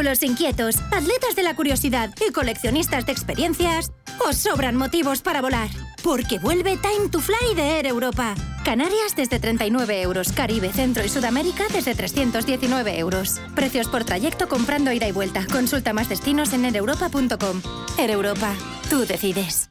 [0.00, 3.92] Culos inquietos, atletas de la curiosidad y coleccionistas de experiencias,
[4.26, 5.68] os sobran motivos para volar.
[6.02, 8.34] Porque vuelve Time to Fly de Air Europa.
[8.64, 13.42] Canarias desde 39 euros, Caribe, Centro y Sudamérica desde 319 euros.
[13.54, 15.44] Precios por trayecto comprando ida y vuelta.
[15.52, 17.60] Consulta más destinos en aereuropa.com.
[17.98, 18.54] Air Europa,
[18.88, 19.70] tú decides.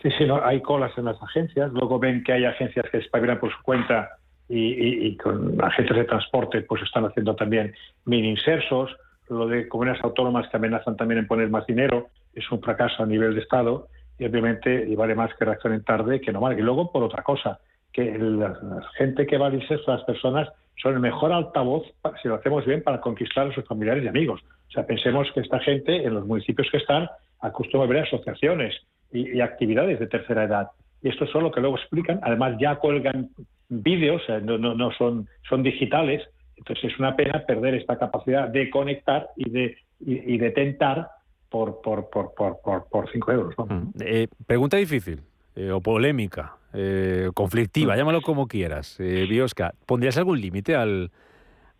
[0.00, 3.40] Sí, sí, no, hay colas en las agencias, luego ven que hay agencias que espabilan
[3.40, 4.10] por su cuenta
[4.48, 7.74] y, con agencias de transporte pues están haciendo también
[8.04, 8.96] mini insersos,
[9.28, 13.06] lo de comunidades autónomas que amenazan también en poner más dinero, es un fracaso a
[13.06, 13.88] nivel de Estado
[14.20, 16.56] y obviamente y vale más que reaccionen tarde que no mal.
[16.56, 17.58] Y luego por otra cosa,
[17.98, 18.54] que la,
[18.96, 20.48] gente que va al inserso, las personas
[20.80, 21.84] son el mejor altavoz,
[22.22, 24.40] si lo hacemos bien, para conquistar a sus familiares y amigos.
[24.68, 27.08] O sea, pensemos que esta gente, en los municipios que están,
[27.40, 28.76] acostumbra a ver asociaciones
[29.12, 30.68] y, actividades de tercera edad.
[31.02, 32.20] Y esto es lo que luego explican.
[32.22, 33.30] Además, ya cuelgan
[33.68, 36.22] vídeos, no, no, no son, son digitales.
[36.56, 41.08] Entonces, es una pena perder esta capacidad de conectar y de, y, de tentar
[41.48, 43.54] por, por, por, por, por, cinco euros.
[43.58, 43.90] Mm.
[44.00, 45.20] Eh, pregunta difícil
[45.58, 51.10] eh, o polémica eh, conflictiva, llámalo como quieras, eh, Biosca, ¿pondrías algún límite al,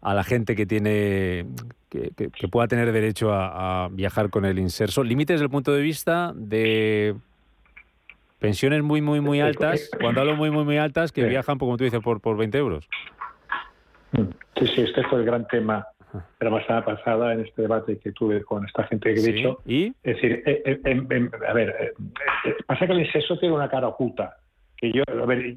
[0.00, 1.46] a la gente que tiene
[1.88, 2.10] que,
[2.50, 5.04] pueda tener derecho a, viajar con el inserso?
[5.04, 7.14] ¿Límites desde el punto de vista de
[8.40, 9.88] pensiones muy, muy, muy altas?
[10.00, 12.88] Cuando hablo muy, muy, muy altas, que viajan, como tú dices, por, por 20 euros.
[14.56, 15.86] Sí, sí, este fue el gran tema
[16.40, 19.58] la semana pasada en este debate que tuve con esta gente que he dicho.
[19.66, 19.88] ¿Y?
[20.02, 21.94] Es decir, eh, eh, a ver,
[22.66, 24.36] pasa que el inserso tiene una cara oculta
[24.78, 25.56] que yo, a ver,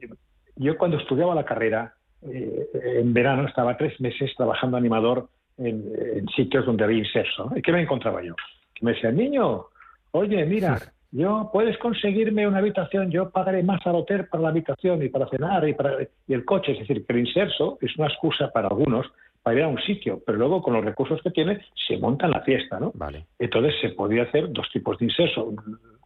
[0.56, 1.94] yo cuando estudiaba la carrera,
[2.24, 7.52] eh, en verano estaba tres meses trabajando animador en, sitios donde había inserso.
[7.56, 8.36] ¿Y qué me encontraba yo?
[8.74, 9.66] Que me decía, niño,
[10.12, 10.78] oye, mira,
[11.12, 15.28] yo puedes conseguirme una habitación, yo pagaré más al hotel para la habitación y para
[15.30, 15.98] cenar y, para,
[16.28, 16.72] y el coche.
[16.74, 19.08] Es decir, que el inserso es una excusa para algunos
[19.44, 22.42] para ir a un sitio, pero luego con los recursos que tiene se monta la
[22.42, 22.92] fiesta, ¿no?
[22.94, 23.26] Vale.
[23.40, 25.54] Entonces se podía hacer dos tipos de inserso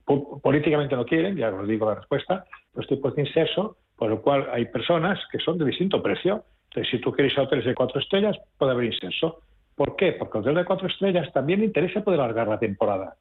[0.06, 2.46] políticamente no quieren, ya os digo la respuesta,
[2.76, 6.44] los tipos de inserso, por lo cual hay personas que son de distinto precio.
[6.70, 9.40] Entonces, si tú quieres hoteles de cuatro estrellas, puede haber inserso.
[9.76, 10.14] ¿Por qué?
[10.14, 13.16] Porque el hotel de cuatro estrellas también interesa poder alargar la temporada.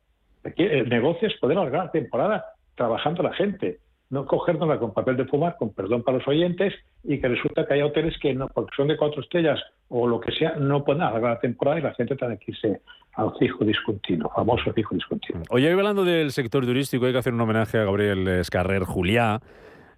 [0.56, 2.44] El negocio es poder alargar la temporada
[2.74, 3.78] trabajando la gente,
[4.14, 6.72] no cogérnosla con papel de fumar, con perdón para los oyentes,
[7.02, 10.20] y que resulta que hay hoteles que no, porque son de cuatro estrellas o lo
[10.20, 12.80] que sea, no pueden alargar la temporada y la gente tiene que irse
[13.14, 15.42] al fijo discontinuo, famoso fijo discontinuo.
[15.50, 19.40] Hoy hablando del sector turístico, hay que hacer un homenaje a Gabriel Escarrer Juliá,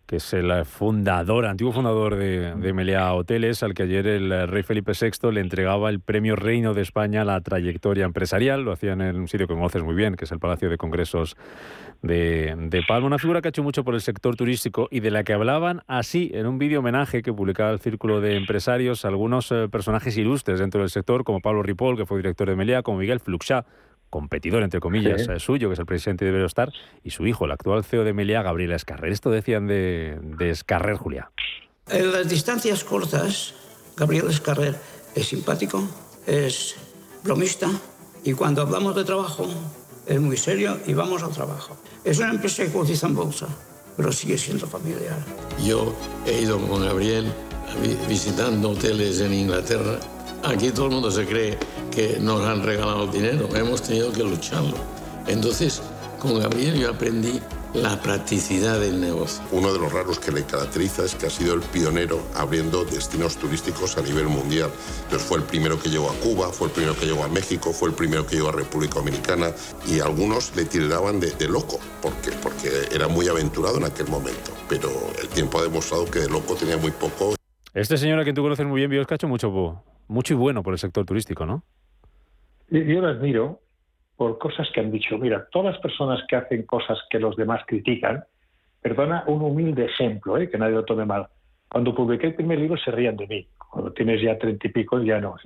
[0.07, 4.63] que es el fundador, antiguo fundador de, de Meliá Hoteles, al que ayer el rey
[4.63, 8.63] Felipe VI le entregaba el premio Reino de España a la trayectoria empresarial.
[8.63, 11.37] Lo hacían en un sitio que conoces muy bien, que es el Palacio de Congresos
[12.03, 13.07] de, de Palma.
[13.07, 15.83] Una figura que ha hecho mucho por el sector turístico y de la que hablaban
[15.89, 20.61] así en un vídeo homenaje que publicaba el Círculo de Empresarios algunos eh, personajes ilustres
[20.61, 23.65] dentro del sector, como Pablo Ripoll, que fue director de Meliá, como Miguel Fluxá,
[24.17, 26.73] competidor, entre comillas, eh, suyo, que es el presidente de Iberostar,
[27.05, 29.13] y su hijo, el actual CEO de Meliá, Gabriel Escarrer.
[29.13, 31.31] Esto decían de, de Escarrer, Julia.
[31.91, 33.55] En las distancias cortas,
[33.95, 34.75] Gabriel Escarrer
[35.15, 35.87] es simpático,
[36.27, 36.77] es
[37.23, 37.69] bromista,
[38.25, 39.47] y cuando hablamos de trabajo,
[40.07, 41.77] es muy serio y vamos al trabajo.
[42.03, 43.49] Es una empresa que cotiza en bolsa,
[43.99, 45.19] pero sigue siendo familiar.
[45.63, 45.95] Yo
[46.27, 47.27] he ido con Gabriel
[48.09, 49.99] visitando hoteles en Inglaterra
[50.47, 51.59] Aquí todo el mundo se cree
[51.91, 54.77] que nos han regalado dinero, hemos tenido que lucharlo.
[55.27, 55.83] Entonces,
[56.21, 57.41] con Gabriel yo aprendí
[57.75, 59.43] la practicidad del negocio.
[59.51, 63.37] Uno de los raros que le caracteriza es que ha sido el pionero abriendo destinos
[63.39, 64.71] turísticos a nivel mundial.
[65.03, 67.73] Entonces fue el primero que llegó a Cuba, fue el primero que llegó a México,
[67.73, 69.51] fue el primero que llegó a República Dominicana
[69.85, 74.53] y algunos le tiraban de, de loco porque, porque era muy aventurado en aquel momento.
[74.69, 74.91] Pero
[75.21, 77.35] el tiempo ha demostrado que de loco tenía muy poco.
[77.75, 79.27] Este señor a quien tú conoces muy bien, Biosca, ha hecho
[80.09, 81.63] mucho y bueno por el sector turístico, ¿no?
[82.69, 83.61] Yo lo admiro
[84.17, 85.19] por cosas que han dicho.
[85.19, 88.25] Mira, todas las personas que hacen cosas que los demás critican,
[88.81, 90.49] perdona un humilde ejemplo, ¿eh?
[90.51, 91.29] que nadie lo tome mal.
[91.69, 93.47] Cuando publiqué el primer libro se rían de mí.
[93.71, 95.37] Cuando tienes ya treinta y pico, ya no.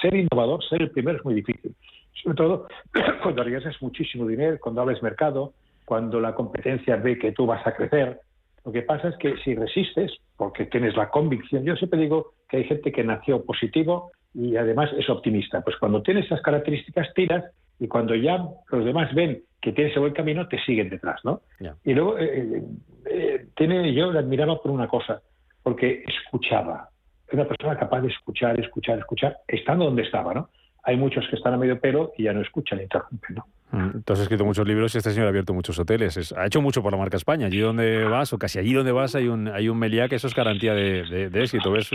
[0.00, 1.74] Ser innovador, ser el primero es muy difícil.
[2.22, 2.66] Sobre todo
[3.22, 5.52] cuando arriesgas muchísimo dinero, cuando hables mercado,
[5.84, 8.20] cuando la competencia ve que tú vas a crecer.
[8.64, 12.58] Lo que pasa es que si resistes, porque tienes la convicción, yo siempre digo que
[12.58, 15.62] hay gente que nació positivo y además es optimista.
[15.62, 17.42] Pues cuando tienes esas características tiras
[17.80, 21.40] y cuando ya los demás ven que tienes ese buen camino, te siguen detrás, ¿no?
[21.82, 22.62] Y luego eh, eh,
[23.06, 25.22] eh, tiene, yo le admiraba por una cosa,
[25.62, 26.90] porque escuchaba.
[27.26, 30.50] Era una persona capaz de escuchar, escuchar, escuchar, estando donde estaba, ¿no?
[30.82, 33.46] Hay muchos que están a medio pelo y ya no escuchan, interrumpen, ¿no?
[33.72, 36.34] Mm, tú has escrito muchos libros y este señor ha abierto muchos hoteles.
[36.36, 37.46] ha hecho mucho por la marca España.
[37.46, 40.26] Allí donde vas, o casi allí donde vas, hay un, hay un Meliá que eso
[40.26, 41.72] es garantía de, éxito.
[41.72, 41.90] ¿Ves?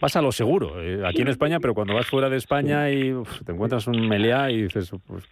[0.00, 3.14] Vas a lo seguro, eh, aquí en España, pero cuando vas fuera de España y
[3.46, 5.24] te encuentras un Meliá y dices, pues,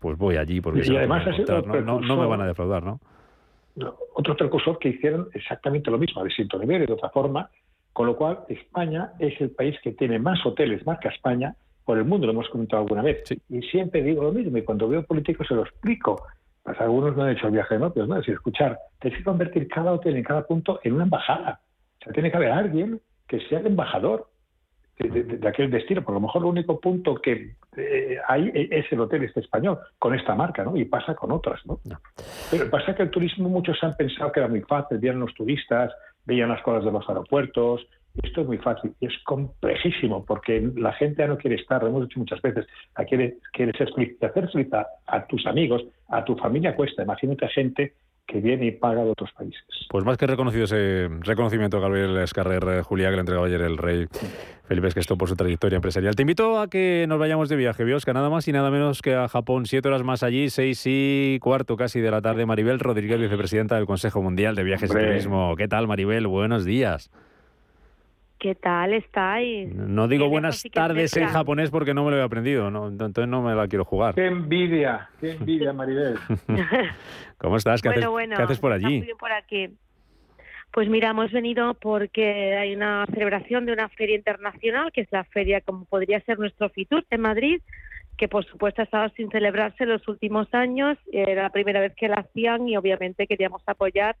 [0.00, 1.24] pues voy allí porque además
[1.84, 3.00] no, no, me van a defraudar, ¿no?
[4.14, 7.48] Otro precursor que hicieron exactamente lo mismo, de distinto nivel, de otra forma,
[7.92, 11.54] con lo cual España es el país que tiene más hoteles marca España
[11.84, 13.22] por el mundo, lo hemos comentado alguna vez.
[13.48, 16.22] Y siempre digo lo mismo, y cuando veo políticos se lo explico.
[16.62, 18.16] Pues algunos no han hecho el viaje de notas, ¿no?
[18.16, 21.60] Es decir, escuchar, tienes que convertir cada hotel en cada punto en una embajada.
[22.00, 24.28] O sea, tiene que haber alguien que sea el embajador
[24.98, 26.02] de, aquel destino.
[26.02, 30.14] Por lo mejor, el único punto que eh, hay es el hotel este español, con
[30.14, 30.76] esta marca, ¿no?
[30.76, 31.80] Y pasa con otras, ¿no?
[32.50, 35.92] Pero pasa que el turismo muchos han pensado que era muy fácil, veían los turistas,
[36.24, 37.86] veían las colas de los aeropuertos,
[38.22, 41.88] esto es muy fácil y es complejísimo porque la gente ya no quiere estar, lo
[41.88, 42.66] hemos dicho muchas veces,
[43.08, 44.22] quiere, quiere ser feliz.
[44.22, 44.68] Hacer feliz
[45.06, 47.02] a, tus amigos, a tu familia cuesta.
[47.02, 47.94] Imagínate a gente
[48.26, 49.60] que viene y paga de otros países.
[49.88, 53.76] Pues más que reconocido ese reconocimiento Gabriel Escarrer, eh, Julia, que le entregó ayer el
[53.76, 54.06] rey
[54.66, 56.14] Felipe Esquesto por su trayectoria empresarial.
[56.14, 59.14] Te invito a que nos vayamos de viaje, Biosca, nada más y nada menos que
[59.14, 59.66] a Japón.
[59.66, 62.46] Siete horas más allí, seis y cuarto casi de la tarde.
[62.46, 65.56] Maribel Rodríguez, vicepresidenta del Consejo Mundial de Viajes y Turismo.
[65.56, 66.28] ¿Qué tal, Maribel?
[66.28, 67.10] Buenos días.
[68.40, 69.68] ¿Qué tal estáis?
[69.74, 72.88] No digo buenas tardes en japonés porque no me lo he aprendido, ¿no?
[72.88, 74.14] entonces no me la quiero jugar.
[74.14, 76.18] Qué envidia, qué envidia, Maribel.
[77.36, 77.82] ¿Cómo estás?
[77.82, 79.06] ¿Qué, haces, ¿qué haces por allí?
[79.18, 79.68] por aquí.
[80.72, 85.24] Pues mira, hemos venido porque hay una celebración de una feria internacional, que es la
[85.24, 87.60] feria como podría ser nuestro FITUR en Madrid,
[88.16, 90.96] que por supuesto ha estado sin celebrarse en los últimos años.
[91.12, 94.16] Era la primera vez que la hacían y obviamente queríamos apoyar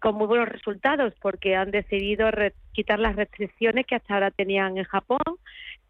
[0.00, 2.28] con muy buenos resultados porque han decidido
[2.72, 5.20] quitar las restricciones que hasta ahora tenían en Japón,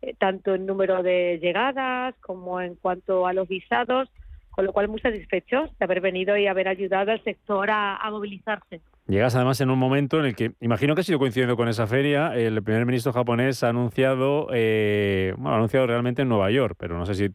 [0.03, 4.09] eh, tanto en número de llegadas como en cuanto a los visados,
[4.51, 8.81] con lo cual muy satisfechos de haber venido y haber ayudado al sector a, movilizarse.
[9.07, 11.87] Llegas además en un momento en el que, imagino que ha sido coincidiendo con esa
[11.87, 16.77] feria, el primer ministro japonés ha anunciado, eh, bueno, ha anunciado realmente en Nueva York,
[16.79, 17.31] pero no sé si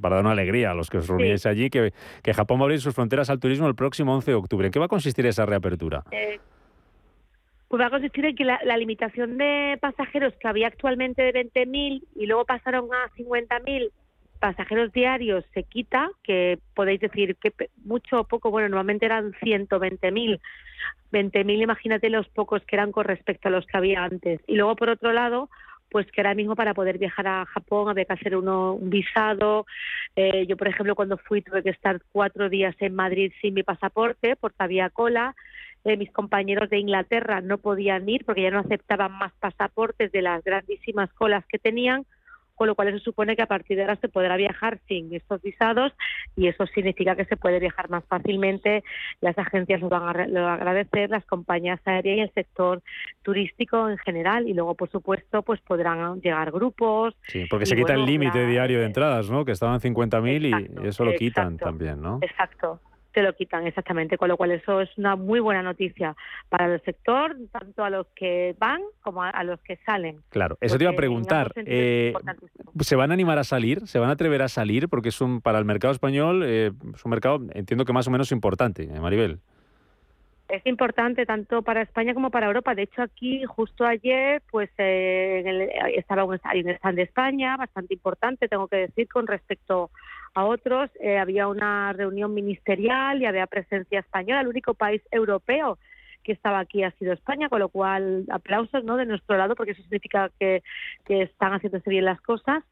[0.00, 2.64] para dar una alegría a los que os reuníais allí, que, que, Japón va a
[2.66, 4.66] abrir sus fronteras al turismo el próximo 11 de octubre.
[4.66, 6.04] ¿En qué va a consistir esa reapertura?
[6.10, 6.38] Eh,
[7.68, 11.32] Pues va a consistir en que la, la limitación de pasajeros que había actualmente de
[11.32, 13.90] 20.000 y luego pasaron a 50.000
[14.40, 17.52] pasajeros diarios se quita, que podéis decir que
[17.84, 20.40] mucho o poco, bueno, normalmente eran 120.000.
[21.12, 24.40] 20.000, imagínate los pocos que eran con respecto a los que había antes.
[24.46, 25.50] Y luego, por otro lado,
[25.90, 29.66] pues que ahora mismo para poder viajar a Japón había que hacer uno, un visado.
[30.16, 33.62] Eh, yo, por ejemplo, cuando fui tuve que estar cuatro días en Madrid sin mi
[33.62, 35.34] pasaporte porque había cola.
[35.84, 40.22] Eh, mis compañeros de Inglaterra no podían ir porque ya no aceptaban más pasaportes de
[40.22, 42.04] las grandísimas colas que tenían
[42.60, 45.40] con lo cual eso supone que a partir de ahora se podrá viajar sin estos
[45.40, 45.94] visados
[46.36, 48.84] y eso significa que se puede viajar más fácilmente.
[49.22, 52.32] Las agencias lo van a, re- lo van a agradecer, las compañías aéreas y el
[52.34, 52.82] sector
[53.22, 57.14] turístico en general y luego, por supuesto, pues podrán llegar grupos.
[57.28, 59.46] Sí, porque se quita bueno, el límite la- diario de entradas, ¿no?
[59.46, 61.64] Que estaban 50.000 Exacto, y eso lo quitan exacto.
[61.64, 62.18] también, ¿no?
[62.20, 62.78] Exacto,
[63.12, 66.16] te lo quitan exactamente, con lo cual eso es una muy buena noticia
[66.48, 70.22] para el sector, tanto a los que van como a, a los que salen.
[70.30, 71.52] Claro, eso te iba a preguntar.
[71.56, 72.12] eh.
[72.80, 73.86] ¿Se van a animar a salir?
[73.86, 74.88] ¿Se van a atrever a salir?
[74.88, 78.10] Porque es un, para el mercado español eh, es un mercado, entiendo que más o
[78.10, 79.38] menos importante, eh, Maribel.
[80.48, 82.74] Es importante tanto para España como para Europa.
[82.74, 87.02] De hecho, aquí justo ayer, pues eh, en el- estaba un, hay un stand de
[87.02, 89.90] España bastante importante, tengo que decir, con respecto
[90.34, 90.90] a otros.
[91.00, 94.40] Eh, había una reunión ministerial y había presencia española.
[94.40, 95.78] El único país europeo
[96.22, 98.96] que estaba aquí ha sido España, con lo cual aplausos ¿no?
[98.96, 100.62] de nuestro lado, porque eso significa que,
[101.06, 102.62] que están haciéndose bien las cosas.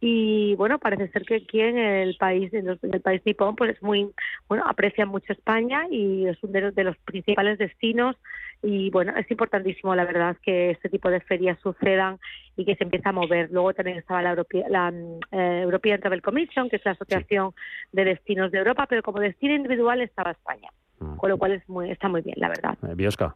[0.00, 3.56] Y bueno, parece ser que aquí en el país, en, los- en el país nipón,
[3.56, 4.10] pues es muy,
[4.48, 8.16] bueno, aprecian mucho España y es uno de los, de los principales destinos.
[8.62, 12.18] Y bueno, es importantísimo, la verdad, que este tipo de ferias sucedan
[12.56, 13.50] y que se empiece a mover.
[13.52, 14.92] Luego también estaba la, Europea- la
[15.30, 17.52] eh, European Travel Commission, que es la asociación
[17.92, 20.70] de destinos de Europa, pero como destino individual estaba España.
[21.00, 21.16] Mm.
[21.16, 22.76] Con lo cual es muy, está muy bien, la verdad.
[22.82, 23.34] Eh, Biosca.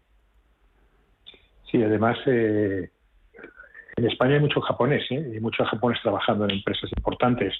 [1.70, 2.90] Sí, además eh,
[3.96, 5.32] en España hay mucho japonés, ¿eh?
[5.36, 7.54] y muchos japoneses trabajando en empresas importantes.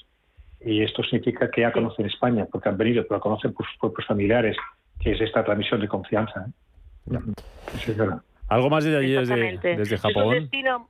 [0.63, 3.77] Y esto significa que ya conocen España, porque han venido, pero la conocen por sus
[3.79, 4.57] propios familiares,
[4.99, 6.47] que es esta transmisión de confianza.
[7.11, 7.19] ¿eh?
[7.73, 8.23] Sí, señora.
[8.49, 10.35] ¿Algo más de allí desde, Es un Japón?
[10.35, 10.89] destino-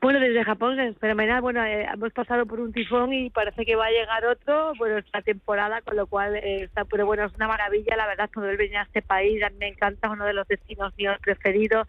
[0.00, 1.40] Bueno, desde Japón es fenomenal.
[1.40, 4.72] Bueno, eh, hemos pasado por un tifón y parece que va a llegar otro.
[4.76, 8.30] Bueno, esta temporada, con lo cual eh, está, pero bueno, es una maravilla, la verdad,
[8.30, 9.42] poder venir a este país.
[9.42, 11.86] A mí me encanta, es uno de los destinos míos preferidos.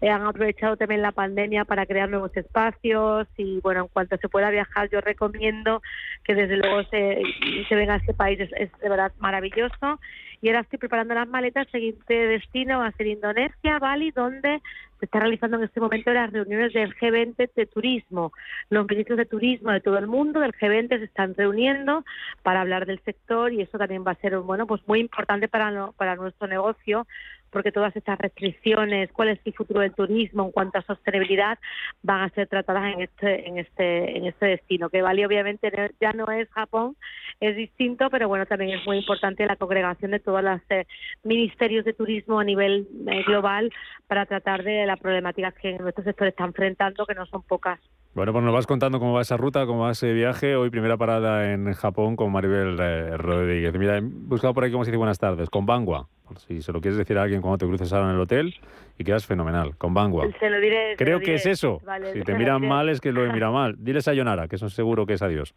[0.00, 4.28] Eh, han aprovechado también la pandemia para crear nuevos espacios y bueno, en cuanto se
[4.28, 5.82] pueda viajar, yo recomiendo
[6.24, 7.22] que desde luego se,
[7.70, 8.40] venga a este país.
[8.40, 10.00] Es de verdad maravilloso.
[10.42, 11.68] Y ahora estoy preparando las maletas.
[11.70, 14.60] Siguiente destino va a ser Indonesia, Bali, donde
[14.98, 18.32] se está realizando en este momento las reuniones del G20 de turismo.
[18.68, 22.04] Los ministros de turismo de todo el mundo del G20 se están reuniendo
[22.42, 25.70] para hablar del sector y eso también va a ser bueno pues muy importante para
[25.70, 27.06] no- para nuestro negocio
[27.52, 31.58] porque todas estas restricciones, cuál es el futuro del turismo en cuanto a sostenibilidad,
[32.02, 34.88] van a ser tratadas en este en este en este destino.
[34.88, 36.96] Que Bali obviamente ya no es Japón,
[37.40, 40.86] es distinto, pero bueno también es muy importante la congregación de todos los eh,
[41.22, 43.70] ministerios de turismo a nivel eh, global
[44.06, 47.78] para tratar de las problemáticas que nuestro sector está enfrentando, que no son pocas.
[48.14, 50.54] Bueno, pues nos vas contando cómo va esa ruta, cómo va ese viaje.
[50.54, 53.72] Hoy primera parada en Japón con Maribel eh, Rodríguez.
[53.78, 56.08] Mira, buscado por aquí cómo se dice buenas tardes, con Bangua.
[56.38, 58.54] Si se lo quieres decir a alguien cuando te cruces ahora en el hotel
[58.98, 60.26] y quedas fenomenal, con Bangua.
[60.38, 60.94] Se lo diré.
[60.96, 61.36] Creo lo que diré.
[61.36, 61.80] es eso.
[61.84, 63.74] Vale, si te miran mal es que lo mira mal.
[63.78, 65.54] Diles a Yonara, que eso seguro que es adiós.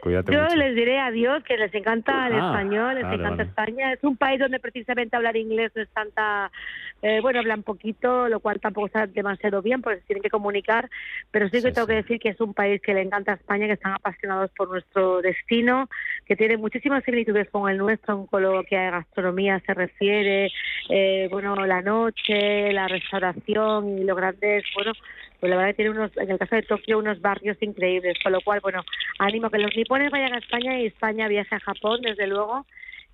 [0.00, 0.54] Cuídate Yo mucho.
[0.54, 3.42] les diré adiós, que les encanta el Ah, español, les vale, encanta vale.
[3.48, 3.92] España.
[3.92, 6.52] Es un país donde precisamente hablar inglés no es tanta,
[7.02, 10.88] eh, bueno, hablan poquito, lo cual tampoco está demasiado bien porque se tienen que comunicar,
[11.30, 11.92] pero sí que Sí, tengo sí.
[11.92, 14.68] que decir que es un país que le encanta a España, que están apasionados por
[14.70, 15.88] nuestro destino,
[16.26, 20.50] que tiene muchísimas similitudes con el nuestro, con lo que a gastronomía se refiere,
[20.88, 24.92] eh, bueno, la noche, la restauración y lo grandes, bueno,
[25.40, 28.32] pues la verdad que tiene unos, en el caso de Tokio, unos barrios increíbles, con
[28.32, 28.82] lo cual, bueno,
[29.20, 32.66] animo a que los nipones vayan a España y España viaje a Japón, desde luego,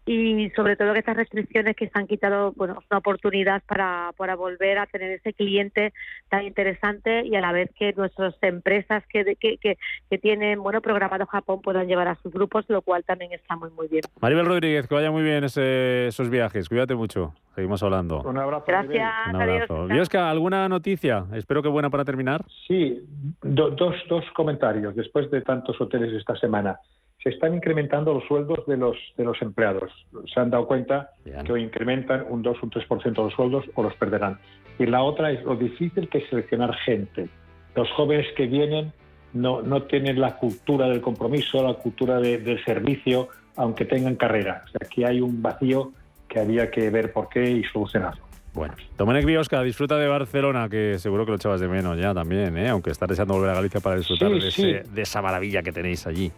[0.07, 4.11] y sobre todo que estas restricciones que se han quitado, bueno, es una oportunidad para,
[4.19, 5.93] para volver a tener ese cliente
[6.29, 9.79] tan interesante y a la vez que nuestras empresas que, que, que,
[10.11, 13.71] que tienen, bueno, programado Japón puedan llevar a sus grupos, lo cual también está muy,
[13.71, 14.03] muy bien.
[14.21, 16.69] Maribel Rodríguez, que vaya muy bien ese- esos viajes.
[16.69, 17.33] Cuídate mucho.
[17.55, 18.21] Seguimos hablando.
[18.23, 18.65] Un abrazo.
[18.67, 19.71] Gracias, Un adiós.
[19.71, 20.19] abrazo.
[20.19, 21.25] ¿alguna noticia?
[21.35, 22.45] Espero que buena para terminar.
[22.67, 23.01] Sí,
[23.43, 26.79] do- dos, dos comentarios después de tantos hoteles esta semana.
[27.25, 29.91] Se están incrementando los sueldos de los, de los empleados.
[30.33, 31.43] Se han dado cuenta Bien.
[31.43, 34.39] que o incrementan un 2 o un 3% los sueldos o los perderán.
[34.79, 37.29] Y la otra es lo difícil que es seleccionar gente.
[37.75, 38.93] Los jóvenes que vienen
[39.33, 44.63] no, no tienen la cultura del compromiso, la cultura de- del servicio, aunque tengan carrera.
[44.67, 45.93] O sea, aquí hay un vacío
[46.29, 48.23] que había que ver por qué y solucionarlo.
[48.53, 52.57] Bueno, Domenech Biosca, disfruta de Barcelona, que seguro que lo echabas de menos ya también,
[52.57, 52.69] ¿eh?
[52.69, 54.71] aunque estás deseando volver a Galicia para disfrutar Sí, de, sí.
[54.71, 56.31] ese- de esa maravilla que tenéis allí.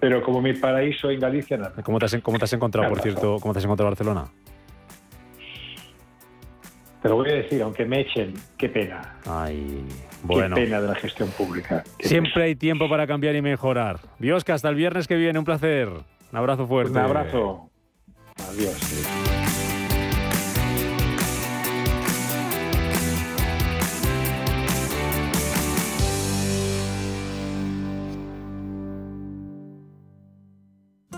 [0.00, 1.82] Pero como mi paraíso en Galicia, nada.
[1.82, 4.24] ¿Cómo te has, cómo te has encontrado, por cierto, cómo te has encontrado Barcelona?
[7.02, 9.16] Te lo voy a decir, aunque me echen, qué pena.
[9.26, 9.84] Ay,
[10.22, 10.54] bueno.
[10.56, 11.82] Qué pena de la gestión pública.
[11.98, 14.00] Siempre hay tiempo para cambiar y mejorar.
[14.18, 15.88] Biosca, hasta el viernes que viene, un placer.
[15.88, 16.92] Un abrazo fuerte.
[16.92, 17.70] Un abrazo.
[18.50, 19.39] Adiós.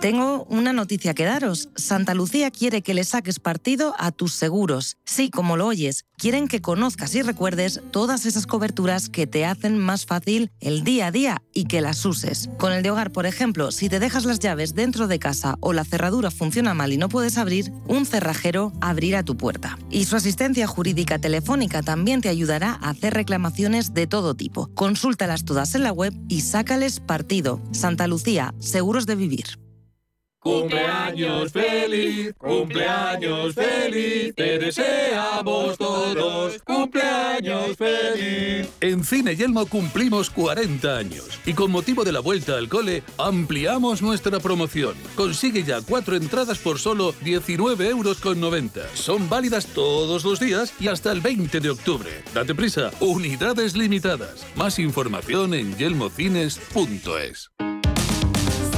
[0.02, 1.68] Tengo una noticia que daros.
[1.76, 4.96] Santa Lucía quiere que le saques partido a tus seguros.
[5.04, 9.78] Sí, como lo oyes, quieren que conozcas y recuerdes todas esas coberturas que te hacen
[9.78, 12.50] más fácil el día a día y que las uses.
[12.58, 15.72] Con el de hogar, por ejemplo, si te dejas las llaves dentro de casa o
[15.72, 19.78] la cerradura funciona mal y no puedes abrir, un cerrajero abrirá tu puerta.
[19.88, 24.68] Y su asistencia jurídica telefónica también te ayudará a hacer reclamaciones de todo tipo.
[24.74, 27.62] Consúltalas todas en la web y sácales partido.
[27.70, 29.62] Santa Lucía, seguros de vivir.
[30.42, 38.68] Cumpleaños feliz, cumpleaños feliz, te deseamos todos cumpleaños feliz.
[38.80, 44.02] En Cine Yelmo cumplimos 40 años y con motivo de la vuelta al cole ampliamos
[44.02, 44.94] nuestra promoción.
[45.14, 48.80] Consigue ya cuatro entradas por solo 19 euros con 90.
[48.94, 52.10] Son válidas todos los días y hasta el 20 de octubre.
[52.34, 54.44] Date prisa, unidades limitadas.
[54.56, 57.52] Más información en yelmocines.es.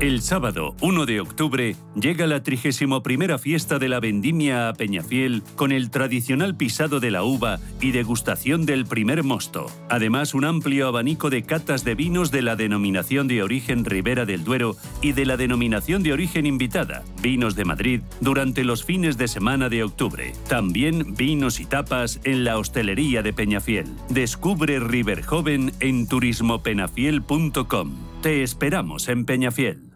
[0.00, 5.72] El sábado 1 de octubre llega la 31 fiesta de la vendimia a Peñafiel con
[5.72, 9.66] el tradicional pisado de la uva y degustación del primer mosto.
[9.90, 14.42] Además, un amplio abanico de catas de vinos de la denominación de origen Ribera del
[14.42, 19.28] Duero y de la denominación de origen invitada, Vinos de Madrid, durante los fines de
[19.28, 20.32] semana de octubre.
[20.48, 23.84] También vinos y tapas en la hostelería de Peñafiel.
[24.08, 28.09] Descubre River Joven en turismopenafiel.com.
[28.22, 29.89] Te esperamos en Peñafiel.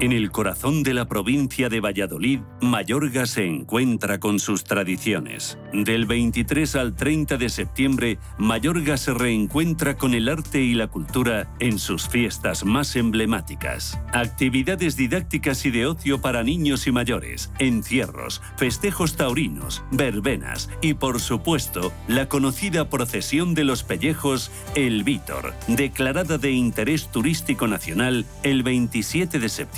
[0.00, 5.58] En el corazón de la provincia de Valladolid, Mayorga se encuentra con sus tradiciones.
[5.72, 11.52] Del 23 al 30 de septiembre, Mayorga se reencuentra con el arte y la cultura
[11.60, 14.00] en sus fiestas más emblemáticas.
[14.12, 21.20] Actividades didácticas y de ocio para niños y mayores, encierros, festejos taurinos, verbenas y, por
[21.20, 28.62] supuesto, la conocida procesión de los pellejos El Vítor, declarada de interés turístico nacional el
[28.62, 29.71] 27 de septiembre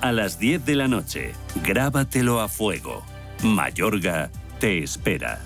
[0.00, 1.34] a las 10 de la noche.
[1.62, 3.04] Grábatelo a fuego.
[3.42, 5.40] Mayorga te espera.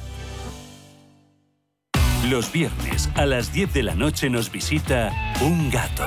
[2.30, 6.06] Los viernes a las 10 de la noche nos visita un gato,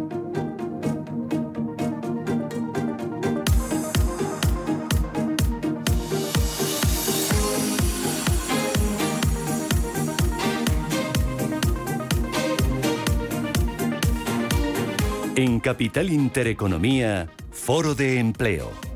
[15.41, 18.90] En Capital Intereconomía, Foro de Empleo.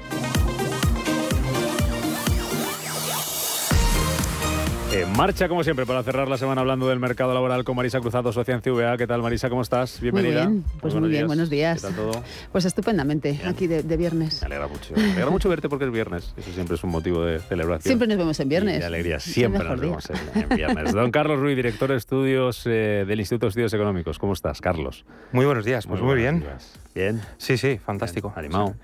[4.95, 8.31] En marcha, como siempre, para cerrar la semana hablando del mercado laboral con Marisa Cruzado,
[8.31, 8.95] socia en CVA.
[8.95, 9.49] ¿Qué tal, Marisa?
[9.49, 9.99] ¿Cómo estás?
[9.99, 10.45] Bienvenida.
[10.45, 11.81] Muy bien, pues muy, bien, buenos días.
[11.81, 12.23] ¿Qué tal todo?
[12.53, 14.39] Pues estupendamente, aquí de, de, viernes.
[14.39, 14.93] Me alegra mucho.
[14.95, 16.33] Me alegra mucho verte porque es viernes.
[16.37, 17.89] Eso siempre es un motivo de celebración.
[17.89, 18.77] Siempre nos vemos en viernes.
[18.77, 19.19] Y de alegría.
[19.19, 20.93] Siempre nos vemos en, en, viernes.
[20.93, 24.17] Don Carlos Ruiz, director de estudios eh, del Instituto de Estudios Económicos.
[24.17, 25.03] ¿Cómo estás, Carlos?
[25.33, 26.39] Muy buenos días, pues muy, muy bien.
[26.39, 26.79] Días.
[26.95, 27.21] Bien.
[27.37, 28.29] Sí, sí, fantástico.
[28.29, 28.45] Bien.
[28.45, 28.75] Animado.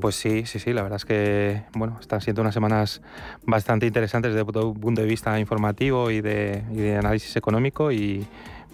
[0.00, 3.00] Pues sí, sí, sí, la verdad es que, bueno, están siendo unas semanas
[3.46, 7.92] bastante interesantes desde el punto de vista informativo informativo y de, y de análisis económico
[7.92, 8.26] y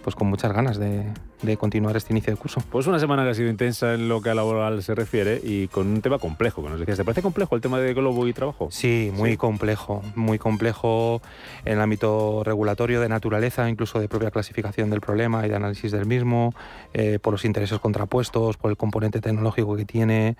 [0.09, 1.05] pues con muchas ganas de,
[1.43, 2.63] de continuar este inicio de curso.
[2.71, 5.69] Pues una semana que ha sido intensa en lo que a laboral se refiere y
[5.69, 6.97] con un tema complejo, que nos decías.
[6.97, 8.69] ¿Te parece complejo el tema de globo y trabajo?
[8.71, 11.21] Sí, muy complejo, muy complejo
[11.67, 15.93] en el ámbito regulatorio de naturaleza, incluso de propia clasificación del problema y de análisis
[15.93, 16.55] del mismo,
[16.95, 20.39] eh, por los intereses contrapuestos, por el componente tecnológico que tiene.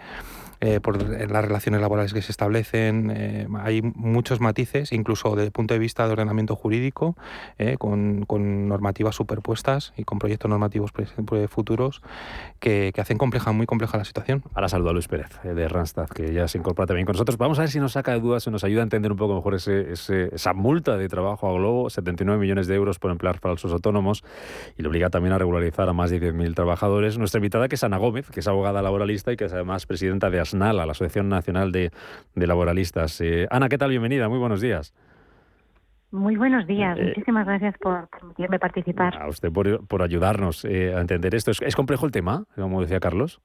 [0.61, 3.13] Eh, por las relaciones laborales que se establecen.
[3.15, 7.17] Eh, hay muchos matices, incluso desde el punto de vista de ordenamiento jurídico,
[7.59, 10.93] eh, con, con, normativas superpuestas y con proyectos normativos
[11.49, 12.03] futuros
[12.59, 14.43] que, que, hacen compleja, muy compleja la situación.
[14.53, 17.39] Ahora saludo a Luis Pérez de Randstad, que ya se incorpora también con nosotros.
[17.39, 19.37] Vamos a ver si nos saca de dudas, y nos ayuda a entender un poco
[19.37, 23.39] mejor ese, ese, esa multa de trabajo a Globo, 79 millones de euros por emplear
[23.39, 24.25] falsos autónomos,
[24.77, 27.17] y le obliga también a regularizar a más de 10.000 trabajadores.
[27.17, 30.31] Nuestra invitada, que es Ana Gómez, que es abogada laboralista y que es además presidenta
[30.31, 31.91] de a la Asociación Nacional de,
[32.35, 33.21] de Laboralistas.
[33.21, 33.91] Eh, Ana, ¿qué tal?
[33.91, 34.95] Bienvenida, muy buenos días.
[36.11, 39.21] Muy buenos días, eh, muchísimas gracias por permitirme participar.
[39.21, 41.51] A usted por, por ayudarnos eh, a entender esto.
[41.51, 43.43] ¿Es, ¿Es, complejo el tema, como decía Carlos?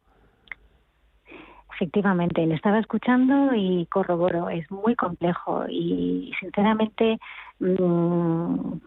[1.76, 7.18] Efectivamente, le estaba escuchando y corroboro, es muy complejo y sinceramente
[7.60, 8.78] mmm,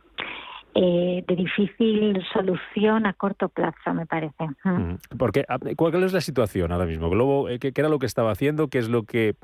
[0.78, 4.44] eh, de difícil solución a corto plazo, me parece.
[4.62, 4.96] Mm.
[5.16, 7.08] Porque, ah, ¿cuál es la situación ahora mismo?
[7.08, 8.68] Globo, eh, ¿qué, era lo que estaba haciendo?
[8.68, 9.36] ¿Qué es lo que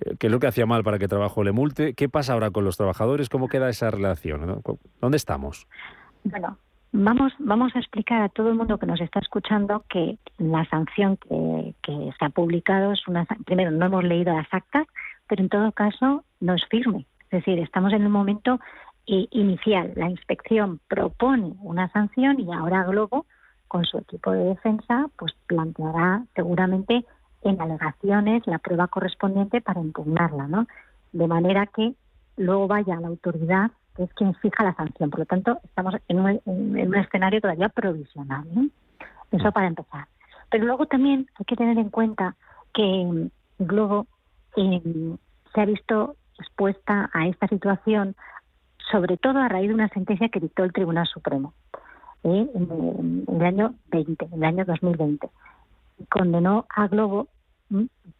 [0.00, 1.94] eh, qué es lo que hacía mal para que trabajo le multe?
[1.94, 3.30] ¿Qué pasa ahora con los trabajadores?
[3.30, 4.62] ¿Cómo queda esa relación?
[5.00, 5.66] ¿Dónde estamos?
[6.24, 6.58] Bueno,
[6.92, 11.16] vamos, vamos a explicar a todo el mundo que nos está escuchando que la sanción
[11.16, 13.24] que, que se ha publicado es una...
[13.46, 14.86] Primero, no hemos leído las actas,
[15.28, 17.06] pero en todo caso no es firme.
[17.30, 18.60] Es decir, estamos en un momento
[19.06, 19.92] inicial.
[19.96, 23.26] La inspección propone una sanción y ahora Globo,
[23.68, 27.04] con su equipo de defensa, pues planteará seguramente
[27.42, 30.66] en alegaciones la prueba correspondiente para impugnarla, ¿no?
[31.12, 31.94] De manera que
[32.36, 35.10] luego vaya a la autoridad, que es quien fija la sanción.
[35.10, 38.46] Por lo tanto, estamos en un, en un escenario todavía provisional.
[39.30, 40.06] Eso para empezar.
[40.50, 42.36] Pero luego también hay que tener en cuenta
[42.74, 44.06] que Globo
[44.56, 45.16] eh,
[45.54, 48.14] se ha visto expuesta a esta situación
[48.90, 51.54] sobre todo a raíz de una sentencia que dictó el Tribunal Supremo
[52.24, 52.48] ¿eh?
[52.54, 55.28] en, el año 20, en el año 2020.
[56.10, 57.28] Condenó a Globo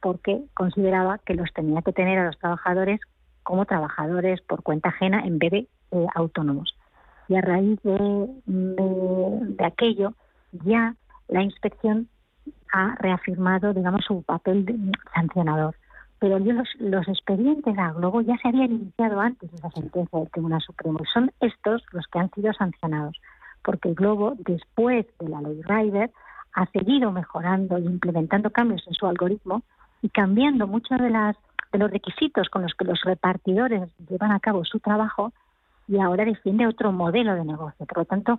[0.00, 3.00] porque consideraba que los tenía que tener a los trabajadores
[3.42, 5.58] como trabajadores por cuenta ajena en vez de
[5.90, 6.74] eh, autónomos.
[7.28, 10.14] Y a raíz de, de, aquello,
[10.64, 10.94] ya
[11.28, 12.08] la inspección
[12.72, 15.76] ha reafirmado, digamos, su papel sancionador
[16.22, 20.30] pero los, los expedientes a Globo ya se habían iniciado antes de la sentencia del
[20.30, 23.20] Tribunal Supremo y son estos los que han sido sancionados,
[23.64, 26.12] porque Globo, después de la ley Rider,
[26.54, 29.62] ha seguido mejorando e implementando cambios en su algoritmo
[30.00, 31.34] y cambiando muchos de, las,
[31.72, 35.32] de los requisitos con los que los repartidores llevan a cabo su trabajo
[35.88, 37.84] y ahora defiende otro modelo de negocio.
[37.84, 38.38] Por lo tanto,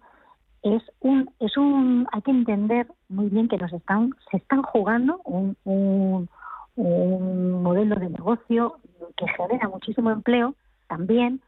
[0.62, 5.20] es un, es un, hay que entender muy bien que nos están, se están jugando
[5.26, 6.30] un, un
[6.76, 8.78] un modelo de negocio
[9.18, 10.56] que genera muchísimo empleo
[10.88, 11.42] también,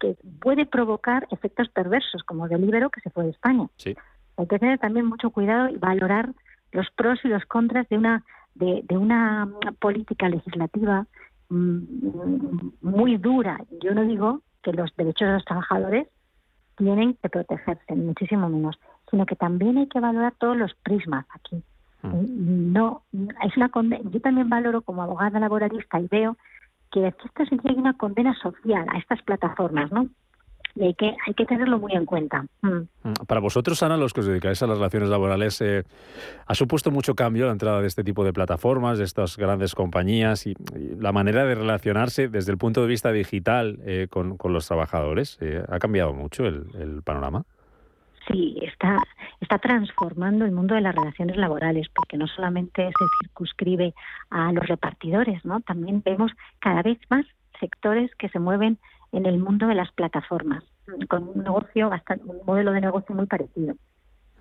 [0.00, 3.68] que puede provocar efectos perversos, como Delibero, que se fue de España.
[4.36, 6.30] Hay que tener también mucho cuidado y valorar
[6.72, 11.06] los pros y los contras de una, de, de una política legislativa
[11.48, 11.78] mm,
[12.82, 13.64] muy dura.
[13.80, 16.08] Yo no digo que los derechos de los trabajadores
[16.76, 18.76] tienen que protegerse, muchísimo menos,
[19.10, 21.62] sino que también hay que valorar todos los prismas aquí.
[22.04, 22.72] Mm.
[22.72, 23.70] No, es una
[24.10, 26.36] yo también valoro como abogada laboralista y veo
[26.92, 30.08] que esta hay una condena social a estas plataformas, ¿no?
[30.76, 32.46] Y hay que, hay que tenerlo muy en cuenta.
[32.62, 32.88] Mm.
[33.04, 33.12] Mm.
[33.28, 35.84] Para vosotros, Ana, los que os dedicáis a las relaciones laborales, eh,
[36.46, 40.46] ¿ha supuesto mucho cambio la entrada de este tipo de plataformas, de estas grandes compañías
[40.46, 40.54] y,
[40.98, 45.38] la manera de relacionarse desde el punto de vista digital eh, con, los trabajadores?
[45.40, 47.44] Eh, ¿Ha cambiado mucho el panorama?
[48.28, 48.96] Sí, está,
[49.40, 53.94] está transformando el mundo de las relaciones laborales, porque no solamente se circunscribe
[54.30, 55.60] a los repartidores, ¿no?
[55.60, 57.26] También vemos cada vez más
[57.60, 58.78] sectores que se mueven
[59.12, 60.64] en el mundo de las plataformas,
[61.08, 63.74] con un negocio bastante, un modelo de negocio muy parecido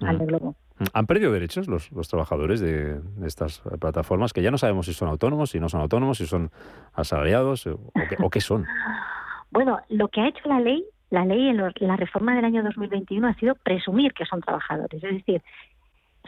[0.02, 0.56] al de Globo.
[0.94, 4.34] ¿Han perdido derechos los, los trabajadores de, estas plataformas?
[4.34, 6.52] Que ya no sabemos si son autónomos, si no son autónomos, si son
[6.94, 7.80] asalariados o
[8.20, 8.66] o qué son.
[9.52, 13.28] bueno, lo que ha hecho la ley la ley en la reforma del año 2021
[13.28, 15.44] ha sido presumir que son trabajadores, es decir,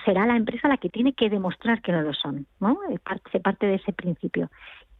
[0.05, 2.77] será la empresa la que tiene que demostrar que no lo son, ¿no?
[3.31, 4.51] Se parte de ese principio.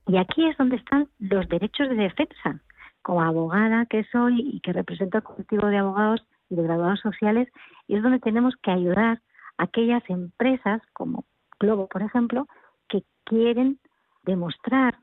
[0.08, 2.62] Y aquí es donde están los derechos de defensa.
[3.04, 7.48] Como abogada que soy y que represento al colectivo de abogados y de graduados sociales,
[7.88, 9.22] y es donde tenemos que ayudar
[9.60, 11.26] a aquellas empresas como
[11.60, 12.48] Globo, por ejemplo,
[12.90, 13.78] que quieren
[14.24, 14.98] demostrar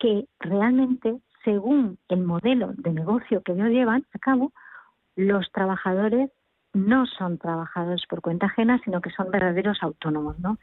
[0.00, 4.52] que realmente según el modelo de negocio que ellos llevan a cabo,
[5.16, 6.30] los trabajadores
[6.72, 10.58] no son trabajadores por cuenta ajena, sino que son verdaderos autónomos, ¿no?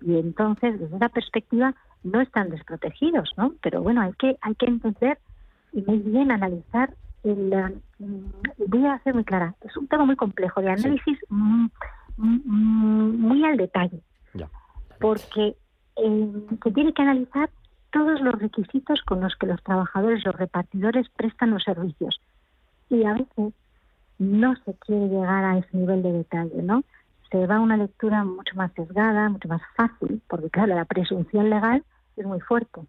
[0.00, 3.54] Y entonces, desde esa perspectiva, no están desprotegidos, ¿no?
[3.62, 5.18] Pero bueno, hay que hay que entender
[5.72, 6.94] y muy bien analizar.
[7.24, 7.52] El,
[7.98, 9.54] mm, voy a ser muy clara.
[9.62, 11.66] Es un tema muy complejo de análisis mm,
[12.16, 14.00] mm, muy al detalle,
[15.00, 15.56] porque
[15.96, 17.50] eh, se tiene que analizar
[17.90, 22.20] todos los requisitos con los que los trabajadores, los repartidores prestan los servicios.
[22.90, 23.52] Y a veces
[24.18, 26.82] no se quiere llegar a ese nivel de detalle, ¿no?
[27.30, 31.50] Se va a una lectura mucho más sesgada, mucho más fácil, porque claro, la presunción
[31.50, 31.82] legal
[32.16, 32.80] es muy fuerte.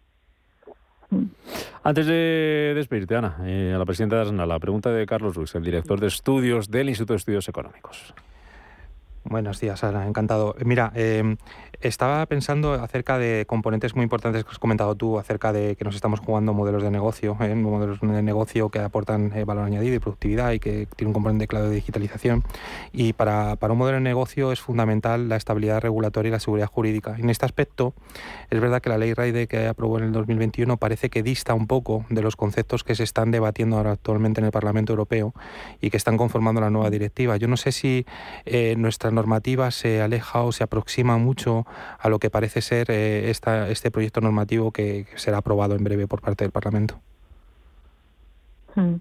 [1.82, 5.54] Antes de despedirte, Ana, eh, a la presidenta de Arsenal, la pregunta de Carlos Ruiz,
[5.54, 8.14] el director de estudios del Instituto de Estudios Económicos.
[9.24, 10.54] Buenos días, Ana, encantado.
[10.64, 11.36] Mira, eh,
[11.80, 15.94] estaba pensando acerca de componentes muy importantes que has comentado tú, acerca de que nos
[15.94, 17.54] estamos jugando modelos de negocio, ¿eh?
[17.54, 21.46] modelos de negocio que aportan eh, valor añadido y productividad y que tiene un componente
[21.46, 22.42] claro de digitalización.
[22.92, 26.66] Y para, para, un modelo de negocio es fundamental la estabilidad regulatoria y la seguridad
[26.66, 27.14] jurídica.
[27.16, 27.94] En este aspecto,
[28.50, 31.66] es verdad que la ley RAIDE que aprobó en el 2021 parece que dista un
[31.66, 35.32] poco de los conceptos que se están debatiendo ahora actualmente en el Parlamento Europeo
[35.80, 37.36] y que están conformando la nueva directiva.
[37.36, 38.04] Yo no sé si
[38.46, 38.74] eh,
[39.08, 41.64] nuestra normativa se aleja o se aproxima mucho
[41.98, 46.06] a lo que parece ser eh, esta, este proyecto normativo que, será aprobado en breve
[46.06, 47.00] por parte del Parlamento.
[48.74, 48.96] Mm.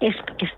[0.00, 0.14] Es,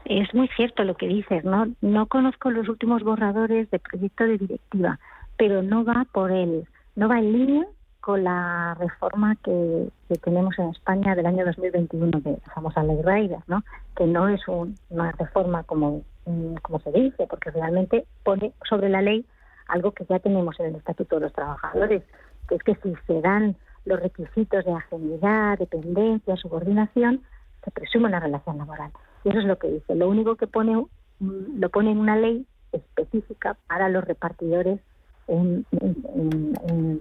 [0.06, 1.68] es, muy cierto lo que dices, ¿no?
[1.80, 4.98] No conozco los últimos borradores de proyecto de directiva,
[5.36, 7.66] pero no va por el, no va en línea
[8.06, 9.88] con la reforma que,
[10.22, 13.64] tenemos en España del año 2021, de la famosa ley Raider, ¿no?
[13.96, 19.02] Que no es una reforma como, mm, como se dice, porque realmente pone sobre la
[19.02, 19.26] ley
[19.66, 22.04] algo que ya tenemos en el Estatuto de los Trabajadores,
[22.48, 27.22] que es que si se dan los requisitos de afinidad, dependencia, subordinación,
[27.64, 28.92] se presume una relación laboral.
[29.24, 29.96] Y eso es lo que dice.
[29.96, 30.76] Lo único que pone
[31.18, 34.78] mm, lo pone en una ley específica para los repartidores
[35.26, 35.66] en,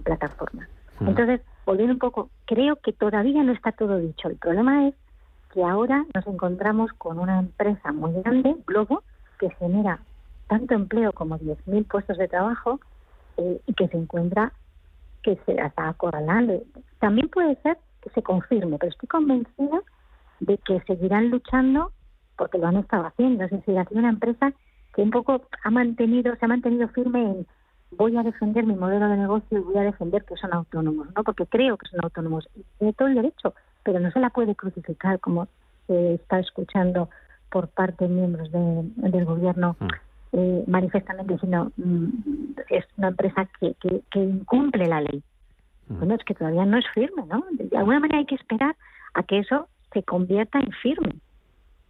[0.02, 0.68] plataformas.
[1.00, 4.28] Entonces, volviendo un poco, creo que todavía no está todo dicho.
[4.28, 4.94] El problema es
[5.52, 9.02] que ahora nos encontramos con una empresa muy grande, Globo,
[9.38, 10.00] que genera
[10.48, 12.80] tanto empleo como 10.000 puestos de trabajo
[13.36, 14.52] eh, y que se encuentra
[15.22, 16.62] que se está acorralando.
[17.00, 19.80] También puede ser que se confirme, pero estoy convencida
[20.40, 21.90] de que seguirán luchando
[22.36, 23.44] porque lo han estado haciendo.
[23.44, 24.52] Es decir, ha sido una empresa
[24.94, 27.46] que un poco ha mantenido, se ha mantenido firme en
[27.96, 31.24] voy a defender mi modelo de negocio y voy a defender que son autónomos, ¿no?
[31.24, 34.54] Porque creo que son autónomos y tiene todo el derecho, pero no se la puede
[34.54, 35.48] crucificar como
[35.86, 37.08] se está escuchando
[37.50, 39.86] por parte de miembros del gobierno mm.
[40.32, 42.08] Eh, manifestamente diciendo mm,
[42.68, 45.22] es una empresa que, que, incumple la ley.
[45.88, 45.98] Mm.
[45.98, 47.44] Bueno, es que todavía no es firme, ¿no?
[47.52, 48.76] De alguna manera hay que esperar
[49.14, 51.14] a que eso se convierta en firme.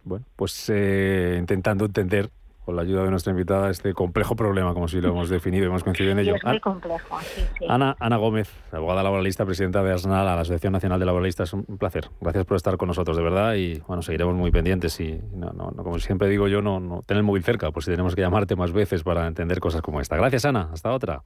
[0.03, 2.29] Bueno, pues eh, intentando entender
[2.67, 5.67] con la ayuda de nuestra invitada, este complejo problema, como si lo hemos definido y
[5.67, 6.35] hemos coincidido en ello.
[6.35, 7.65] es muy complejo, sí, sí.
[7.69, 11.63] Ana, Ana Gómez, abogada laboralista, presidenta de ASNAL, a la Asociación Nacional de Laboralistas, un
[11.63, 12.09] placer.
[12.19, 15.71] Gracias por estar con nosotros, de verdad, y bueno, seguiremos muy pendientes y, no, no,
[15.81, 18.57] como siempre digo yo, no, no tener el móvil cerca, por si tenemos que llamarte
[18.57, 20.17] más veces para entender cosas como esta.
[20.17, 20.67] Gracias, Ana.
[20.73, 21.21] Hasta otra.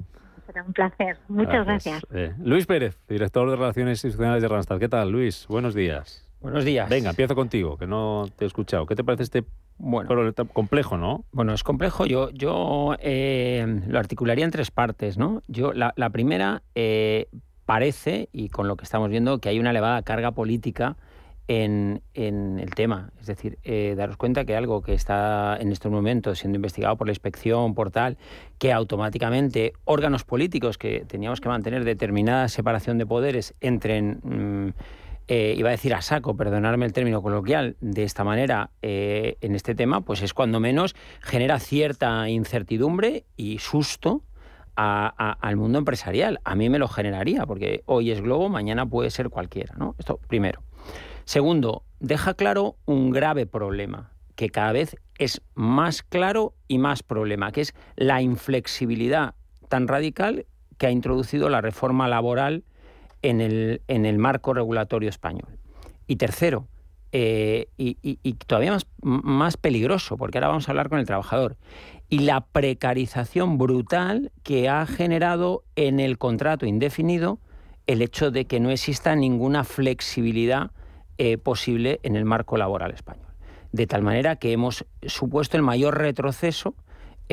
[0.46, 1.18] Será un placer.
[1.28, 2.06] Muchas gracias.
[2.14, 4.78] Eh, Luis Pérez, director de Relaciones Institucionales de Randstad.
[4.78, 5.48] ¿Qué tal, Luis?
[5.50, 6.24] Buenos días.
[6.40, 6.88] Buenos días.
[6.88, 8.86] Venga, empiezo contigo, que no te he escuchado.
[8.86, 9.44] ¿Qué te parece este
[9.82, 11.26] bueno, complejo, ¿no?
[11.32, 12.06] Bueno, es complejo.
[12.06, 15.42] Yo, yo eh, lo articularía en tres partes, ¿no?
[15.48, 17.28] Yo, la, primera, eh,
[17.66, 20.98] parece, y con lo que estamos viendo, que hay una elevada carga política
[21.48, 23.12] en, el tema.
[23.20, 27.08] Es decir, eh, daros cuenta que algo que está en estos momentos siendo investigado por
[27.08, 28.20] la inspección, por tal,
[28.60, 34.20] que automáticamente órganos políticos que teníamos que mantener determinada separación de poderes entren...
[34.24, 34.70] Mm,
[35.28, 39.56] eh, iba a decir a saco, perdonarme el término coloquial, de esta manera eh, en
[39.56, 44.24] este tema, pues es cuando menos genera cierta incertidumbre y susto
[44.76, 46.40] al mundo empresarial.
[46.44, 49.76] A mí me lo generaría, porque hoy es Globo, mañana puede ser cualquiera.
[49.78, 49.96] ¿no?
[50.00, 50.64] Esto primero.
[51.26, 57.52] Segundo, deja claro un grave problema, que cada vez es más claro y más problema,
[57.52, 59.36] que es la inflexibilidad
[59.70, 62.64] tan radical que ha introducido la reforma laboral
[63.22, 65.60] en el, en el marco regulatorio español.
[66.08, 66.68] Y tercero,
[67.12, 71.58] eh, y, todavía más, más peligroso, porque ahora vamos a hablar con el trabajador,
[72.10, 77.40] y la precarización brutal que ha generado en el contrato indefinido
[77.88, 80.72] el hecho de que no exista ninguna flexibilidad
[81.18, 83.28] eh, posible en el marco laboral español.
[83.72, 86.76] De tal manera que hemos supuesto el mayor retroceso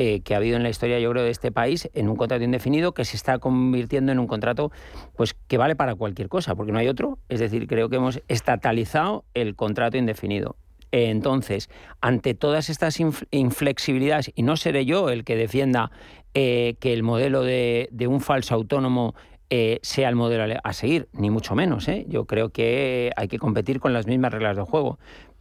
[0.01, 2.41] eh, que ha habido en la historia, yo creo, de este país, en un contrato
[2.41, 4.71] indefinido que se está convirtiendo en un contrato
[5.17, 7.19] pues, que vale para cualquier cosa, porque no hay otro.
[7.27, 10.55] Es decir, creo que hemos estatalizado el contrato indefinido.
[10.93, 12.97] Entonces, ante todas estas
[13.31, 15.91] inflexibilidades, y no seré yo el que defienda
[16.33, 19.15] eh, que el modelo de, un falso autónomo
[19.49, 21.87] eh, sea el modelo a seguir, ni mucho menos.
[22.07, 24.97] Yo creo que hay que competir con las mismas reglas de juego.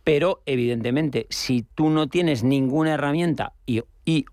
[0.09, 3.83] Pero, evidentemente, si tú no tienes ninguna herramienta y,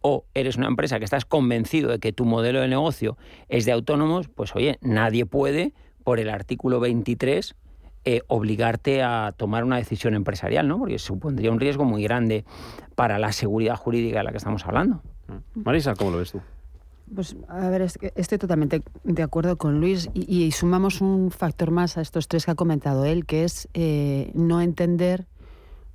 [0.02, 3.18] o eres una empresa que estás convencido de que tu modelo de negocio
[3.50, 7.56] es de autónomos, pues oye, nadie puede, por el artículo 23,
[8.06, 10.78] eh, obligarte a tomar una decisión empresarial, ¿no?
[10.78, 12.46] Porque supondría un riesgo muy grande
[12.96, 15.02] para la seguridad jurídica de la que estamos hablando.
[15.28, 15.62] Mm.
[15.64, 16.42] Marisa, ¿cómo lo ves tú?
[17.14, 22.02] Pues a ver, estoy totalmente de acuerdo con Luis y, sumamos un factor más a
[22.02, 25.28] estos tres que ha comentado él, que es eh, no entender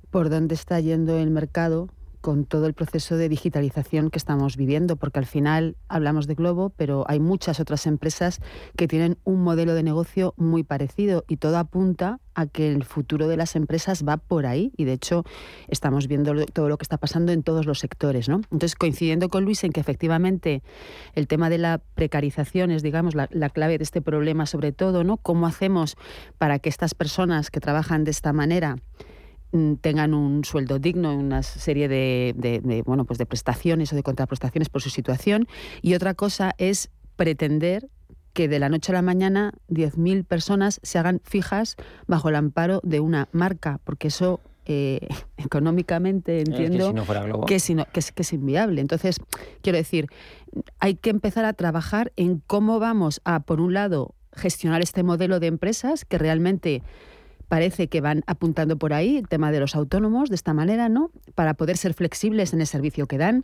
[0.09, 1.89] por dónde está yendo el mercado
[2.21, 6.69] con todo el proceso de digitalización que estamos viviendo, porque al final hablamos de Globo,
[6.69, 8.39] pero hay muchas otras empresas
[8.77, 13.27] que tienen un modelo de negocio muy parecido y todo apunta a que el futuro
[13.27, 15.23] de las empresas va por ahí y de hecho
[15.67, 18.37] estamos viendo todo lo que está pasando en todos los sectores, ¿no?
[18.51, 20.63] Entonces, coincidiendo con Luis en que efectivamente
[21.13, 25.03] el tema de la precarización es, digamos, la, la clave de este problema sobre todo,
[25.03, 25.17] ¿no?
[25.17, 25.97] ¿Cómo hacemos
[26.37, 28.77] para que estas personas que trabajan de esta manera
[29.81, 34.81] tengan un sueldo digno, una serie de, bueno, pues de prestaciones o de contraprestaciones por
[34.81, 35.47] su situación.
[35.81, 37.89] Y otra cosa es pretender
[38.33, 41.75] que de la noche a la mañana 10.000 personas se hagan fijas
[42.07, 46.93] bajo el amparo de una marca, porque eso eh, económicamente entiendo
[47.45, 48.79] que, es que, es, que es inviable.
[48.79, 49.17] Entonces,
[49.61, 50.07] quiero decir,
[50.79, 55.41] hay que empezar a trabajar en cómo vamos a, por un lado, gestionar este modelo
[55.41, 56.83] de empresas que realmente
[57.51, 61.11] parece que van apuntando por ahí el tema de los autónomos de esta manera, ¿no?
[61.35, 63.43] Para poder ser flexibles en el servicio que dan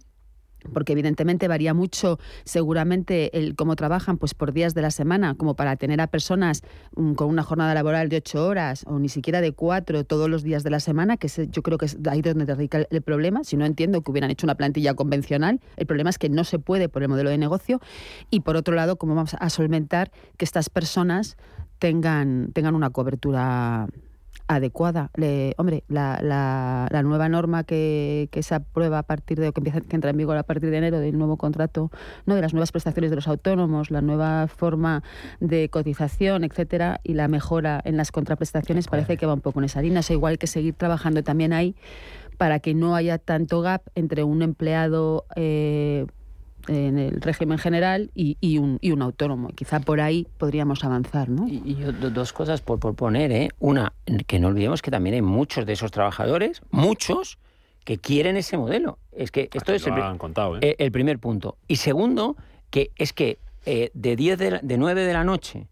[0.74, 5.56] porque evidentemente varía mucho seguramente el cómo trabajan pues por días de la semana, como
[5.56, 6.64] para tener a personas
[6.96, 10.44] mm, con una jornada laboral de ocho horas o ni siquiera de cuatro todos los
[10.44, 13.44] días de la semana, que yo creo que es ahí donde radica el problema.
[13.44, 16.60] Si no entiendo que hubieran hecho una plantilla convencional, el problema es que no se
[16.60, 17.80] puede por el modelo de negocio
[18.30, 21.38] y por otro lado, cómo vamos a solventar que estas personas
[21.80, 23.88] tengan, tengan una cobertura
[24.48, 25.12] adecuada.
[25.58, 29.96] hombre, la, la, nueva norma que, que, se aprueba a partir de, que, empieza, que
[29.96, 31.92] entra en vigor a partir de enero del nuevo contrato,
[32.26, 35.04] no de las nuevas prestaciones de los autónomos, la nueva forma
[35.40, 39.66] de cotización, etcétera, y la mejora en las contraprestaciones parece que va un poco en
[39.66, 40.02] esa línea.
[40.08, 41.76] O igual que seguir trabajando también ahí
[42.38, 46.06] para que no haya tanto gap entre un empleado eh,
[46.68, 49.50] en el régimen general y, un, y un autónomo.
[49.50, 51.48] Quizá por ahí podríamos avanzar, ¿no?
[51.48, 51.76] Y,
[52.12, 53.50] dos cosas por, poner, ¿eh?
[53.60, 53.94] Una,
[54.28, 57.38] que no olvidemos que también hay muchos de esos trabajadores, muchos,
[57.84, 59.00] que quieren ese modelo.
[59.12, 60.60] Es que esto es el, contado, ¿eh?
[60.62, 61.58] Eh, el, primer punto.
[61.68, 62.36] Y segundo,
[62.70, 65.68] que es que eh, de, 10 de, de 9 de la noche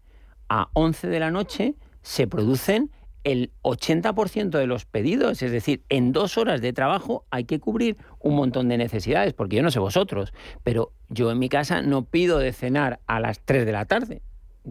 [0.50, 2.92] a 11 de la noche se producen
[3.26, 7.98] el 80% de los pedidos, es decir, en dos horas de trabajo hay que cubrir
[8.20, 10.32] un montón de necesidades, porque yo no sé vosotros,
[10.64, 14.22] pero yo en mi casa no pido de cenar a las 3 de la tarde,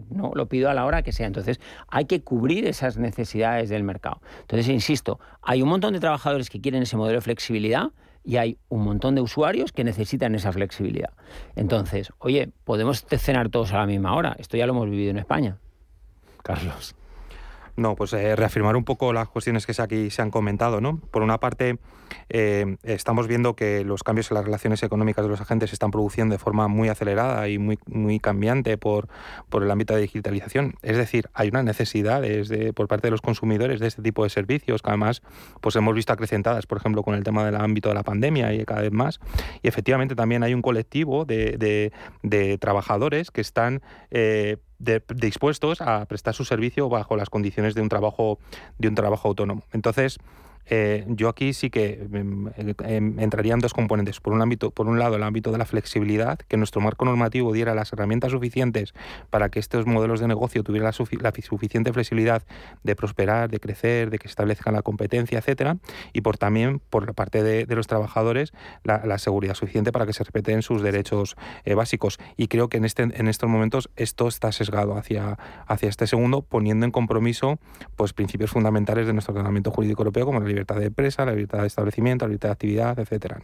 [0.09, 1.27] no lo pido a la hora que sea.
[1.27, 4.21] Entonces, hay que cubrir esas necesidades del mercado.
[4.41, 7.91] Entonces, insisto, hay un montón de trabajadores que quieren ese modelo de flexibilidad
[8.23, 11.11] y hay un montón de usuarios que necesitan esa flexibilidad.
[11.55, 14.35] Entonces, oye, podemos cenar todos a la misma hora.
[14.39, 15.57] Esto ya lo hemos vivido en España.
[16.41, 16.95] Carlos.
[17.77, 20.79] No, pues eh, reafirmar un poco las cuestiones que aquí se han comentado.
[20.79, 20.99] ¿no?
[21.11, 21.77] Por una parte,
[22.29, 25.91] eh, estamos viendo que los cambios en las relaciones económicas de los agentes se están
[25.91, 29.09] produciendo de forma muy acelerada y muy, muy cambiante por,
[29.49, 30.75] por el ámbito de digitalización.
[30.81, 34.29] Es decir, hay una necesidad desde, por parte de los consumidores de este tipo de
[34.29, 35.21] servicios que además
[35.59, 38.63] pues hemos visto acrecentadas, por ejemplo, con el tema del ámbito de la pandemia y
[38.63, 39.19] cada vez más.
[39.61, 43.81] Y efectivamente también hay un colectivo de, de, trabajadores que están...
[44.11, 44.57] Eh,
[45.15, 48.39] dispuestos a prestar su servicio bajo las condiciones de un trabajo
[48.77, 49.63] de un trabajo autónomo.
[49.73, 50.19] Entonces,
[50.67, 54.19] eh, yo aquí sí que em, em, entraría en dos componentes.
[54.19, 57.53] Por un, ámbito, por un lado, el ámbito de la flexibilidad, que nuestro marco normativo
[57.53, 58.93] diera las herramientas suficientes
[59.29, 60.85] para que estos modelos de negocio tuvieran
[61.21, 62.43] la, suficiente flexibilidad
[62.83, 65.77] de prosperar, de crecer, de que establezcan la competencia, etcétera.
[66.13, 70.23] Y por también, por la parte de, los trabajadores, la, seguridad suficiente para que se
[70.23, 72.19] respeten sus derechos eh, básicos.
[72.37, 75.37] Y creo que en, este, en estos momentos esto está sesgado hacia,
[75.67, 77.59] hacia este segundo, poniendo en compromiso
[77.95, 81.61] pues, principios fundamentales de nuestro ordenamiento jurídico europeo, como la libertad de empresa, la libertad
[81.61, 83.39] de establecimiento, la libertad de actividad, etcétera.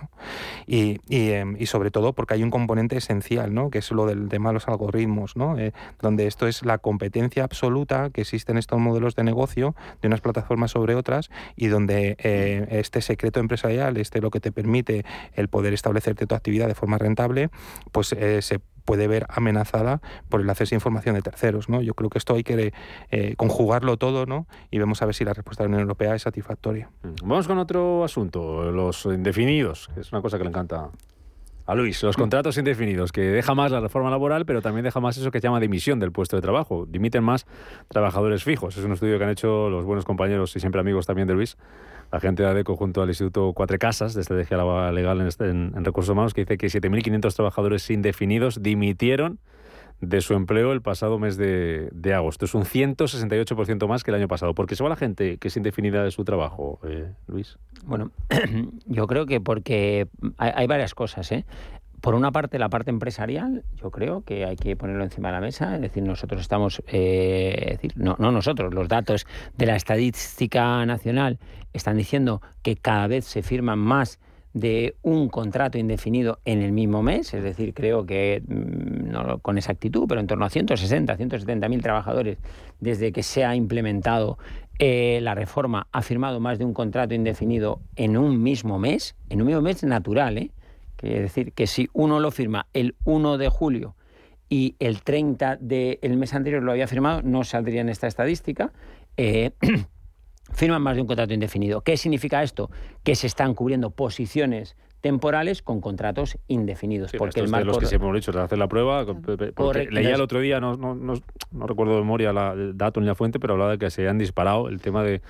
[0.66, 3.70] Y, em, y, sobre todo porque hay un componente esencial, ¿no?
[3.70, 5.57] que es lo del tema de los algoritmos, ¿no?
[5.57, 10.07] Eh, donde esto es la competencia absoluta que existe en estos modelos de negocio de
[10.07, 15.05] unas plataformas sobre otras y donde eh, este secreto empresarial, este lo que te permite
[15.34, 17.49] el poder establecerte tu actividad de forma rentable,
[17.91, 18.59] pues eh, se
[18.92, 21.70] puede ver amenazada por el acceso a información de terceros.
[21.70, 21.82] ¿no?
[21.82, 22.74] Yo creo que esto hay que
[23.10, 24.48] eh, conjugarlo todo ¿no?
[24.70, 26.89] y vemos a ver si la respuesta de la Unión Europea es satisfactoria.
[27.04, 27.26] Mm.
[27.26, 30.89] Vamos con otro asunto, los indefinidos, que es una cosa que le encanta
[31.66, 35.18] a Luis, los contratos indefinidos, que deja más la reforma laboral, pero también deja más
[35.18, 36.86] eso que se llama dimisión del puesto de trabajo.
[36.86, 37.46] Dimiten más
[37.88, 38.76] trabajadores fijos.
[38.76, 41.58] Es un estudio que han hecho los buenos compañeros y siempre amigos también de Luis,
[42.12, 44.57] la gente de ADECO junto al Instituto Cuatro Casas de Estrategia
[44.91, 49.39] Legal en, este, en Recursos Humanos, que dice que 7.500 trabajadores indefinidos dimitieron
[50.01, 52.45] de su empleo el pasado mes de, agosto.
[52.45, 54.53] Es un 168% más que el año pasado.
[54.53, 57.57] ¿Por qué se va la gente que es indefinida de su trabajo, eh, Luis?
[57.86, 58.12] Bueno,
[58.88, 60.07] yo creo que porque
[60.38, 61.32] hay, varias cosas.
[61.32, 61.45] ¿eh?
[62.02, 65.41] Por una parte, la parte empresarial, yo creo que hay que ponerlo encima de la
[65.41, 65.76] mesa.
[65.76, 69.28] Es decir, nosotros estamos, eh, no nosotros, los datos
[69.58, 71.38] de la estadística nacional
[71.74, 74.20] están diciendo que cada vez se firman más
[74.54, 79.58] de un contrato indefinido en el mismo mes, es decir, creo que mm, no con
[79.58, 82.38] exactitud, pero en torno a 160, 170 mil trabajadores
[82.80, 84.38] desde que se ha implementado
[84.80, 89.41] eh, la reforma ha firmado más de un contrato indefinido en un mismo mes, en
[89.41, 90.52] un mismo mes natural, ¿eh?
[91.02, 93.95] Quiere decir que si uno lo firma el 1 de julio
[94.49, 98.72] y el 30 del mes anterior lo había firmado, no saldría en esta estadística.
[99.18, 99.52] Eh,
[100.54, 101.82] firman más de un contrato indefinido.
[101.82, 102.70] ¿Qué significa esto?
[103.04, 107.12] Que se están cubriendo posiciones temporales con contratos indefinidos.
[107.18, 107.66] porque el marco...
[107.66, 109.06] de los que siempre hemos dicho, de hacer la prueba,
[109.56, 111.14] porque leía el otro día, no, no, no,
[111.52, 114.08] no recuerdo de memoria la, el dato ni la fuente, pero hablaba de que se
[114.08, 115.22] han disparado el tema de,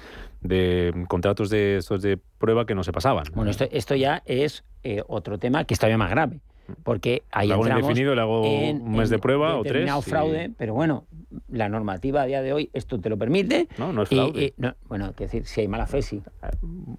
[0.42, 3.26] de contratos de estos de prueba que no se pasaban.
[3.34, 6.40] Bueno, esto, esto ya es eh, otro tema que es todavía más grave
[6.84, 9.90] porque ahí le hago indefinido, le hago un mes de prueba o tres.
[10.06, 11.06] fraude, pero bueno,
[11.52, 13.68] la normativa a día de hoy esto te lo permite.
[13.78, 14.54] No, no es fraude.
[14.88, 16.22] bueno, que decir, si hay mala fe, sí.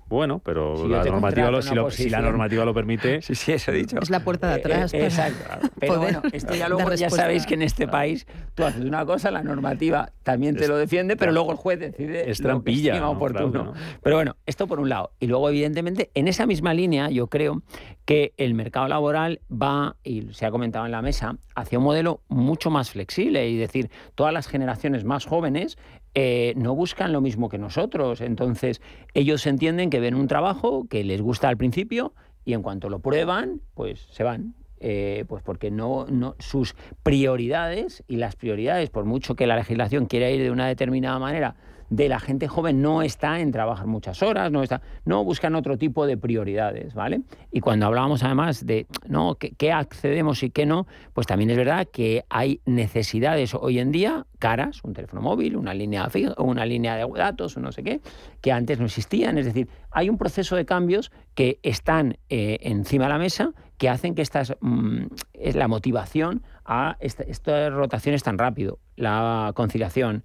[0.09, 3.23] Bueno, pero la normativa lo, si, la normativa lo permite.
[3.23, 3.99] sí, sí, eso he dicho.
[4.01, 4.93] Es la puerta de atrás.
[4.95, 5.69] Eh, exacto.
[5.81, 9.31] Pero bueno, esto ya luego ya sabéis que en este país tú haces una cosa,
[9.31, 12.31] la normativa también te lo defiende, pero luego el juez decide.
[12.31, 13.09] Es trampilla.
[13.09, 13.73] oportuno.
[14.03, 15.13] Pero bueno, esto por un lado.
[15.19, 17.63] Y luego, evidentemente, en esa misma línea, yo creo
[18.05, 22.21] que el mercado laboral va, y se ha comentado en la mesa, hacia un modelo
[22.29, 23.49] mucho más flexible.
[23.49, 25.79] Y decir, todas las generaciones más jóvenes
[26.15, 28.21] eh, no buscan lo mismo que nosotros.
[28.21, 28.81] Entonces,
[29.15, 32.13] ellos entienden que ven un trabajo que les gusta al principio
[32.45, 34.55] y en cuanto lo prueban, pues se van.
[34.85, 36.75] Eh, pues porque no, no, sus
[37.05, 41.55] prioridades y las prioridades, por mucho que la legislación quiera ir de una determinada manera,
[41.93, 45.77] de la gente joven no está en trabajar muchas horas, no está, no buscan otro
[45.77, 47.21] tipo de prioridades, ¿vale?
[47.51, 51.87] Y cuando hablábamos además de no qué accedemos y qué no, pues también es verdad
[51.93, 56.97] que hay necesidades hoy en día caras, un teléfono móvil, una línea fija, una línea
[56.97, 58.01] de datos, no sé qué,
[58.41, 59.37] que antes no existían.
[59.37, 63.89] Es decir, hay un proceso de cambios que están eh, encima de la mesa que
[63.89, 70.25] hacen que estas mm, es la motivación a estas rotaciones tan rápido, la conciliación,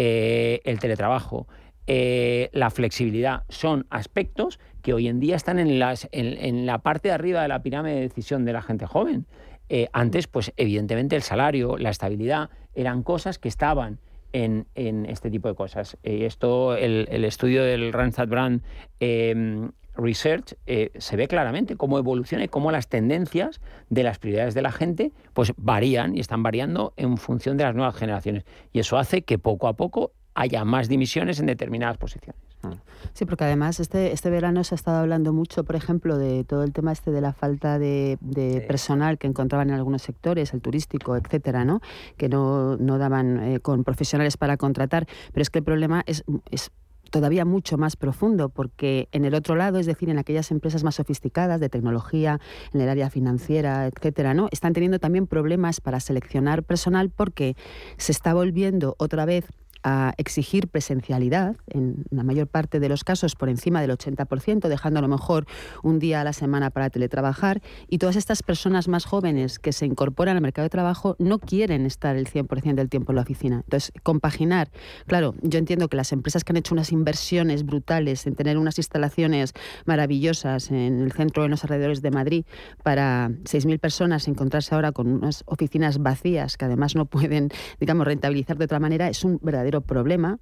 [0.00, 1.48] eh, el teletrabajo,
[1.88, 7.08] eh, la flexibilidad, son aspectos que hoy en día están en, las, en, la parte
[7.08, 9.26] de arriba de la pirámide de decisión de la gente joven.
[9.68, 13.98] Eh, antes, pues evidentemente el salario, la estabilidad, eran cosas que estaban
[14.32, 15.98] en, este tipo de cosas.
[16.04, 18.62] esto, el, estudio del Randstad Brand
[19.00, 20.56] em, Research
[20.98, 25.12] se ve claramente cómo evoluciona y cómo las tendencias de las prioridades de la gente
[25.34, 28.44] pues varían y están variando en función de las nuevas generaciones.
[28.72, 32.40] Y eso hace que poco a poco haya más dimisiones en determinadas posiciones.
[32.62, 32.72] Mm.
[33.12, 36.62] Sí, porque además este, este verano se ha estado hablando mucho, por ejemplo, de todo
[36.62, 38.18] el tema este de la falta de,
[38.66, 41.80] personal que encontraban en algunos sectores, el turístico, etcétera, ¿no?
[42.16, 45.06] Que no, no daban eh, con profesionales para contratar.
[45.32, 46.70] Pero es que el problema es, es
[47.10, 50.96] todavía mucho más profundo, porque en el otro lado, es decir, en aquellas empresas más
[50.96, 52.40] sofisticadas de tecnología,
[52.72, 54.48] en el área financiera, etcétera, ¿no?
[54.50, 57.56] Están teniendo también problemas para seleccionar personal porque
[57.96, 59.46] se está volviendo otra vez
[59.82, 64.98] a exigir presencialidad, en la mayor parte de los casos por encima del 80%, dejando
[64.98, 65.46] a lo mejor
[65.82, 69.86] un día a la semana para teletrabajar, y todas estas personas más jóvenes que se
[69.86, 73.56] incorporan al mercado de trabajo no quieren estar el 100% del tiempo en la oficina.
[73.64, 74.70] Entonces, compaginar,
[75.06, 78.78] claro, yo entiendo que las empresas que han hecho unas inversiones brutales en tener unas
[78.78, 79.52] instalaciones
[79.84, 82.44] maravillosas en el centro, en los alrededores de Madrid,
[82.82, 87.50] para 6.000 personas encontrarse ahora con unas oficinas vacías que además no pueden,
[87.80, 90.38] digamos, rentabilizar de otra manera, es un verdadero problema.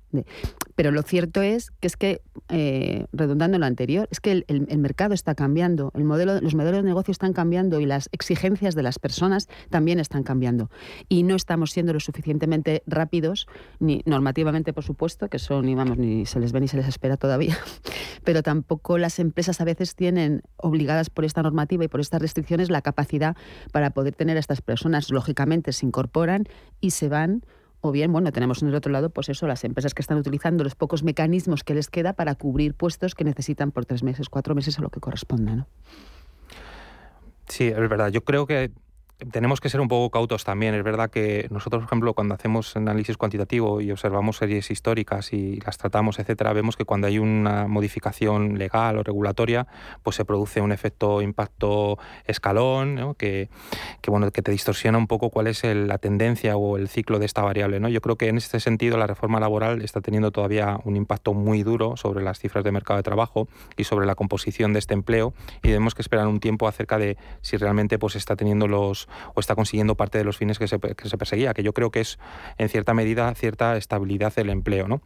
[0.75, 4.79] Pero lo cierto es que es que, eh, redundando en lo anterior, es que el,
[4.79, 9.49] mercado está cambiando, los modelos de negocio están cambiando y las exigencias de las personas
[9.71, 10.71] también están cambiando.
[11.09, 13.47] Y no estamos siendo lo suficientemente rápidos,
[13.79, 16.89] ni normativamente, por supuesto, que son, ni vamos, ni se les ve ni se les
[16.89, 17.57] espera todavía,
[18.25, 22.71] pero tampoco las empresas a veces tienen obligadas por esta normativa y por estas restricciones
[22.71, 23.37] la capacidad
[23.73, 25.11] para poder tener a estas personas.
[25.11, 26.45] Lógicamente se incorporan
[26.81, 27.43] y se van
[27.93, 30.75] bien, bueno, tenemos en el otro lado, pues eso, las empresas que están utilizando los
[30.75, 34.79] pocos mecanismos que les queda para cubrir puestos que necesitan por tres meses, cuatro meses
[34.79, 35.67] o lo que corresponda, ¿no?
[37.49, 38.11] Sí, es verdad.
[38.11, 38.73] Yo creo que
[39.19, 40.75] tenemos que ser un poco cautos también.
[40.75, 45.61] Es verdad que nosotros, por ejemplo, cuando hacemos análisis cuantitativo y observamos series históricas y
[45.61, 49.67] las tratamos, etcétera, vemos que cuando hay una modificación legal o regulatoria,
[50.03, 53.49] pues se produce un efecto impacto escalón, que,
[54.07, 57.43] bueno, que te distorsiona un poco cuál es la tendencia o el ciclo de esta
[57.43, 57.81] variable.
[57.81, 57.89] ¿no?
[57.89, 61.63] Yo creo que en este sentido la reforma laboral está teniendo todavía un impacto muy
[61.63, 65.33] duro sobre las cifras de mercado de trabajo y sobre la composición de este empleo
[65.59, 69.41] y tenemos que esperar un tiempo acerca de si realmente pues está teniendo los o
[69.41, 72.19] está consiguiendo parte de los fines que se, perseguía, que yo creo que es
[72.59, 74.89] en cierta medida cierta estabilidad del empleo.
[74.89, 75.03] ¿no?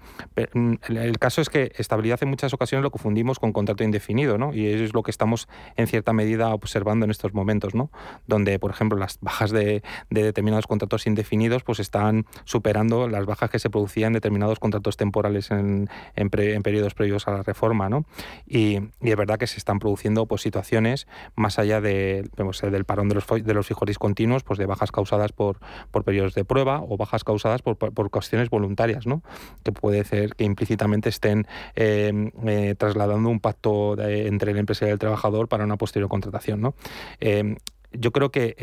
[0.55, 4.55] Mm, el caso es que estabilidad en muchas ocasiones lo confundimos con contrato indefinido ¿no?
[4.55, 7.91] y eso es lo que estamos en cierta medida observando en estos momentos, ¿no?
[8.27, 13.59] donde por ejemplo las bajas de, determinados contratos indefinidos pues están superando las bajas que
[13.59, 17.89] se producían en determinados contratos temporales en, en, periodos previos a la reforma.
[17.89, 18.05] ¿no?
[18.47, 22.29] Y, y, es verdad que se están produciendo pues, situaciones más allá de,
[22.71, 25.59] del parón de los, de los fijos continuos pues de bajas causadas por,
[25.91, 29.23] por periodos de prueba o bajas causadas por, por, cuestiones voluntarias, ¿no?
[29.63, 34.91] que puede ser que implícitamente estén eh, eh, trasladando un pacto entre la empresa y
[34.91, 36.61] el trabajador para una posterior contratación.
[36.61, 36.75] ¿no?
[37.93, 38.55] Yo creo que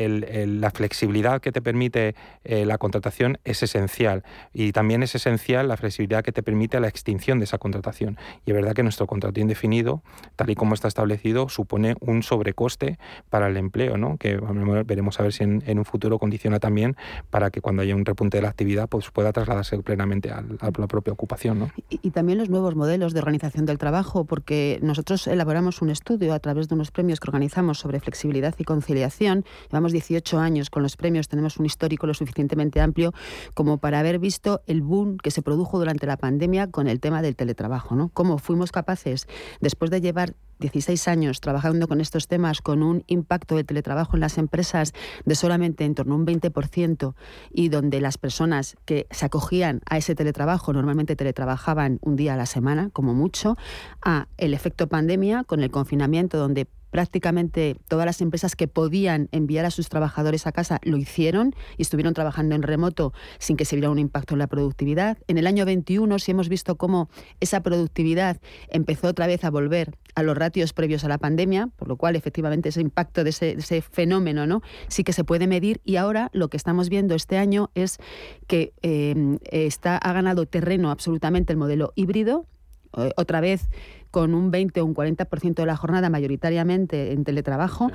[0.46, 2.14] la flexibilidad que te permite
[2.44, 4.24] eh, la contratación es esencial
[4.54, 8.16] y también es esencial la flexibilidad que te permite la extinción de esa contratación.
[8.46, 10.02] Y es verdad que nuestro contrato indefinido,
[10.36, 12.98] tal y como está establecido, supone un sobrecoste
[13.28, 14.16] para el empleo, ¿no?
[14.16, 14.38] que
[14.86, 16.96] veremos a ver si en, un futuro condiciona también
[17.28, 20.86] para que cuando haya un repunte de la actividad pues pueda trasladarse plenamente a, la
[20.86, 21.58] propia ocupación.
[21.58, 21.70] ¿no?
[21.90, 26.38] Y también los nuevos modelos de organización del trabajo, porque nosotros elaboramos un estudio a
[26.38, 30.96] través de unos premios que organizamos sobre flexibilidad y conciliación Llevamos 18 años con los
[30.96, 33.12] premios, tenemos un histórico lo suficientemente amplio
[33.54, 37.22] como para haber visto el boom que se produjo durante la pandemia con el tema
[37.22, 38.10] del teletrabajo, ¿no?
[38.10, 39.26] Cómo fuimos capaces,
[39.60, 44.20] después de llevar 16 años trabajando con estos temas, con un impacto de teletrabajo en
[44.20, 44.92] las empresas
[45.24, 47.14] de solamente en torno a un 20%
[47.52, 52.36] y donde las personas que se acogían a ese teletrabajo normalmente teletrabajaban un día a
[52.36, 53.56] la semana, como mucho,
[54.02, 59.64] a el efecto pandemia con el confinamiento donde prácticamente todas las empresas que podían enviar
[59.64, 63.76] a sus trabajadores a casa lo hicieron y estuvieron trabajando en remoto sin que se
[63.76, 65.18] viera un impacto en la productividad.
[65.26, 67.08] En el año 21 sí hemos visto cómo
[67.40, 71.88] esa productividad empezó otra vez a volver a los ratios previos a la pandemia, por
[71.88, 74.62] lo cual efectivamente ese impacto de ese, fenómeno ¿no?
[74.88, 77.98] sí que se puede medir y ahora lo que estamos viendo este año es
[78.46, 82.46] que eh, está, ha ganado terreno absolutamente el modelo híbrido,
[82.92, 83.68] otra vez
[84.10, 87.90] con un 20 o un 40% de la jornada mayoritariamente en teletrabajo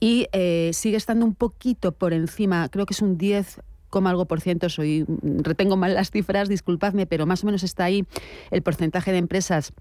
[0.00, 3.60] y eh, sigue estando un poquito por encima, creo que es un 10
[4.04, 8.06] algo por ciento, soy, retengo mal las cifras, disculpadme, pero más o menos está ahí
[8.50, 9.72] el porcentaje de empresas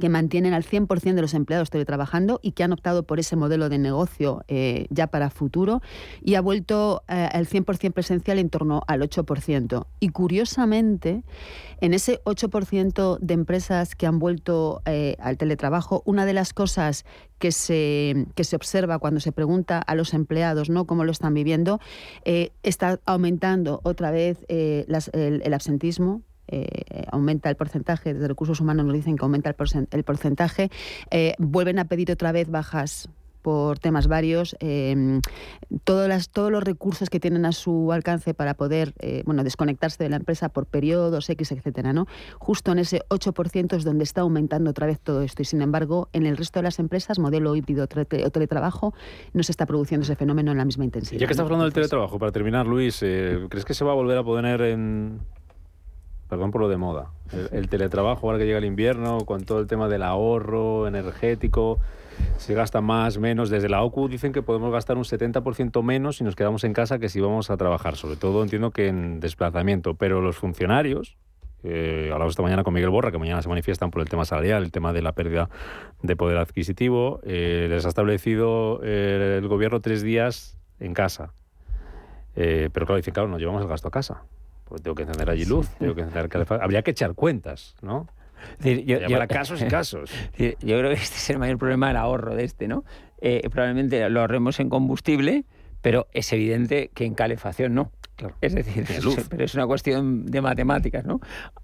[0.00, 3.68] que mantienen al 100% de los empleados teletrabajando y que han optado por ese modelo
[3.68, 5.82] de negocio eh, ya para futuro
[6.22, 9.86] y ha vuelto eh, al 100% presencial en torno al 8%.
[10.00, 11.24] Y curiosamente,
[11.80, 17.04] en ese 8% de empresas que han vuelto eh, al teletrabajo, una de las cosas
[17.38, 20.86] que se, que se observa cuando se pregunta a los empleados ¿no?
[20.86, 21.80] cómo lo están viviendo,
[22.24, 26.22] está aumentando otra vez el absentismo,
[26.52, 30.70] eh, aumenta el porcentaje, desde recursos humanos nos dicen que aumenta el, porcentaje,
[31.10, 33.08] eh, vuelven a pedir otra vez bajas
[33.40, 35.20] por temas varios, eh,
[35.82, 38.94] todos, las, todos los recursos que tienen a su alcance para poder
[39.24, 42.06] bueno, desconectarse de la empresa por periodos X, etcétera, ¿no?
[42.38, 45.42] Justo en ese 8% es donde está aumentando otra vez todo esto.
[45.42, 48.94] Y sin embargo, en el resto de las empresas, modelo híbrido o teletrabajo,
[49.32, 51.18] no se está produciendo ese fenómeno en la misma intensidad.
[51.18, 54.18] Ya que estamos hablando del teletrabajo, para terminar, Luis, ¿crees que se va a volver
[54.18, 55.20] a poner en,
[56.32, 57.10] perdón por lo de moda,
[57.52, 61.78] el, teletrabajo ahora que llega el invierno, con todo el tema del ahorro energético,
[62.38, 63.50] se gasta más, menos.
[63.50, 66.98] Desde la OCU dicen que podemos gastar un 70% menos si nos quedamos en casa
[66.98, 71.18] que si vamos a trabajar, sobre todo entiendo que en desplazamiento, pero los funcionarios,
[71.64, 74.62] eh, hablamos esta mañana con Miguel Borra, que mañana se manifiestan por el tema salarial,
[74.62, 75.50] el tema de la pérdida
[76.00, 77.20] de poder adquisitivo.
[77.24, 81.34] Eh, les ha establecido eh, el gobierno tres días en casa.
[82.36, 84.22] Eh, pero claro, dicen, claro, nos llevamos el gasto a casa
[84.72, 86.64] Pues tengo que encender allí luz, tengo que encender calefacción.
[86.64, 88.08] Habría que echar cuentas, ¿no?
[88.58, 88.98] Decir, yo,
[89.28, 90.10] casos y casos.
[90.32, 92.82] Decir, Yo creo que este es el mayor problema del ahorro de este, ¿no?
[93.20, 95.44] Eh, probablemente lo ahorremos en combustible,
[95.82, 97.92] pero es evidente que en calefacción no.
[98.40, 99.26] Es decir, luz.
[99.28, 101.20] pero es una cuestión de matemáticas, ¿no?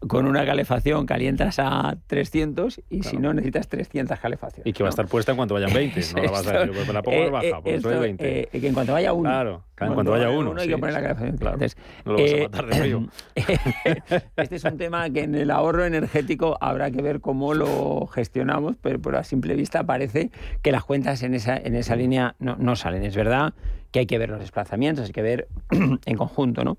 [0.06, 4.66] Con una calefacción calientas a 300 y si no necesitas 300 calefacciones.
[4.66, 6.00] Y que va a estar puesta en cuanto vayan 20.
[6.16, 8.40] No la vas a decir, pues la pongo más baja, pues esto, soy 20.
[8.40, 9.28] eh, que en cuanto vaya uno.
[9.28, 10.50] Claro, claro, en cuanto vaya uno.
[10.58, 11.36] hay que sí, poner la calefacción.
[11.38, 11.54] claro.
[11.54, 13.08] Entonces, No lo vas a eh, matar de frío.
[14.36, 18.76] este es un tema que en el ahorro energético habrá que ver cómo lo gestionamos,
[18.80, 20.30] pero por a simple vista parece
[20.62, 23.04] que las cuentas en esa, en esa línea no, no salen.
[23.04, 23.54] Es verdad
[23.90, 26.78] que hay que ver los desplazamientos, hay que ver en conjunto, ¿no?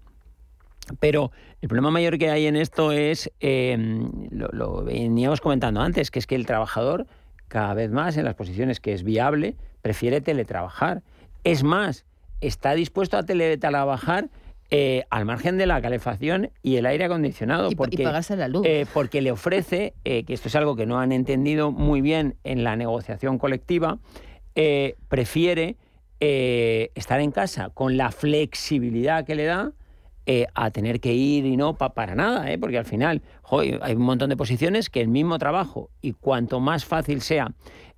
[0.99, 1.31] Pero
[1.61, 3.77] el problema mayor que hay en esto es, eh,
[4.31, 7.05] lo, lo veníamos comentando antes, que es que el trabajador
[7.47, 11.03] cada vez más en las posiciones que es viable prefiere teletrabajar.
[11.43, 12.05] Es más,
[12.41, 14.29] está dispuesto a teletrabajar
[14.71, 17.69] eh, al margen de la calefacción y el aire acondicionado.
[17.69, 18.65] Y y porque, pagarse la luz.
[18.67, 22.35] eh, porque le ofrece, eh, que esto es algo que no han entendido muy bien
[22.43, 23.97] en la negociación colectiva,
[25.07, 25.77] prefiere
[26.19, 29.71] eh, estar en casa con la flexibilidad que le da
[30.25, 32.57] eh, a tener que ir y no pa- para nada, ¿eh?
[32.59, 33.21] porque al final
[33.81, 37.51] hay un montón de posiciones que el mismo trabajo y cuanto más fácil sea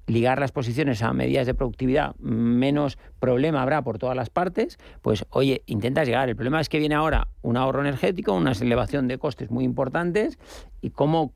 [0.07, 5.26] ligar las posiciones a medidas de productividad, menos problema habrá por todas las partes, pues
[5.30, 6.28] oye, intentas llegar.
[6.28, 10.38] El problema es que viene ahora un ahorro energético, una elevación de costes muy importantes
[10.82, 11.34] y cómo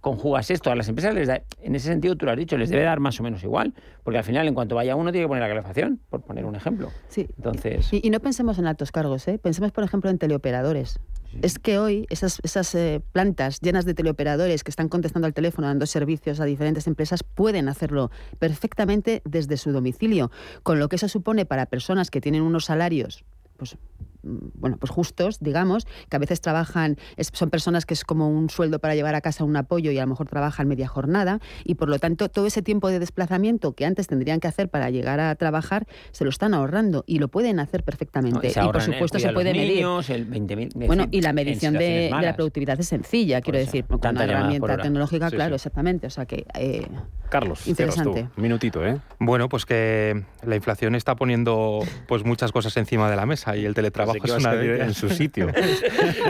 [0.00, 2.70] conjugas esto a las empresas, les da, en ese sentido tú lo has dicho, les
[2.70, 5.28] debe dar más o menos igual, porque al final en cuanto vaya uno tiene que
[5.28, 6.90] poner la calefacción, por poner un ejemplo.
[7.08, 7.26] Sí.
[7.36, 9.38] Entonces, Y, y no pensemos en altos cargos, ¿eh?
[9.38, 11.00] pensemos, por ejemplo, en teleoperadores.
[11.42, 15.66] Es que hoy esas, esas eh, plantas llenas de teleoperadores que están contestando al teléfono,
[15.66, 20.30] dando servicios a diferentes empresas, pueden hacerlo perfectamente desde su domicilio,
[20.62, 23.24] con lo que eso supone para personas que tienen unos salarios
[23.58, 28.04] pues mm, bueno, pues justos, digamos, que a veces trabajan, es- son personas que es
[28.04, 30.88] como un sueldo para llevar a casa un apoyo y a lo mejor trabajan media
[30.88, 34.68] jornada y por lo tanto todo ese tiempo de desplazamiento que antes tendrían que hacer
[34.68, 38.48] para llegar a trabajar se lo están ahorrando y lo pueden hacer perfectamente.
[38.48, 39.78] y por supuesto se de puede medir.
[40.08, 44.00] el 20.000, es Bueno, y la medición de, la productividad es sencilla, quiero decir, con
[44.10, 45.56] una herramienta tecnológica, Sí, claro, sí.
[45.56, 46.06] exactamente.
[46.06, 46.86] O sea que eh,
[47.28, 48.28] Carlos, Interesante.
[48.34, 48.40] tú.
[48.40, 48.98] Minutito, ¿eh?
[49.18, 53.64] Bueno, pues que la inflación está poniendo pues muchas cosas encima de la mesa y
[53.64, 55.48] el teletrabajo es una de en su sitio.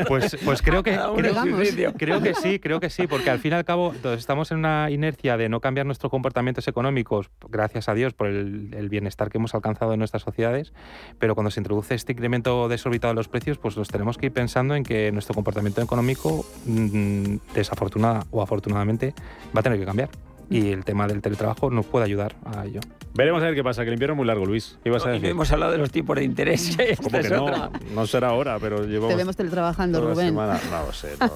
[0.07, 0.93] Pues, pues creo que
[1.97, 4.59] creo, que sí, creo que sí, porque al fin y al cabo entonces, estamos en
[4.59, 9.31] una inercia de no cambiar nuestros comportamientos económicos, gracias a Dios por el, el bienestar
[9.31, 10.73] que hemos alcanzado en nuestras sociedades,
[11.19, 14.33] pero cuando se introduce este incremento desorbitado de los precios, pues nos tenemos que ir
[14.33, 19.15] pensando en que nuestro comportamiento económico, mm, desafortunada o afortunadamente,
[19.55, 20.09] va a tener que cambiar.
[20.51, 22.81] Y el tema del teletrabajo nos puede ayudar a ello.
[23.15, 24.79] Veremos a ver qué pasa, que el invierno es muy largo, Luis.
[24.83, 25.29] ¿Qué ibas No, decir?
[25.31, 26.77] hemos hablado de los tipos de interés.
[26.99, 27.45] ¿Cómo que es no?
[27.45, 27.71] otra.
[27.93, 30.29] No será ahora, pero llevamos te vemos teletrabajando, Rubén.
[30.29, 30.61] semana.
[30.71, 31.09] No lo sé.
[31.21, 31.31] no,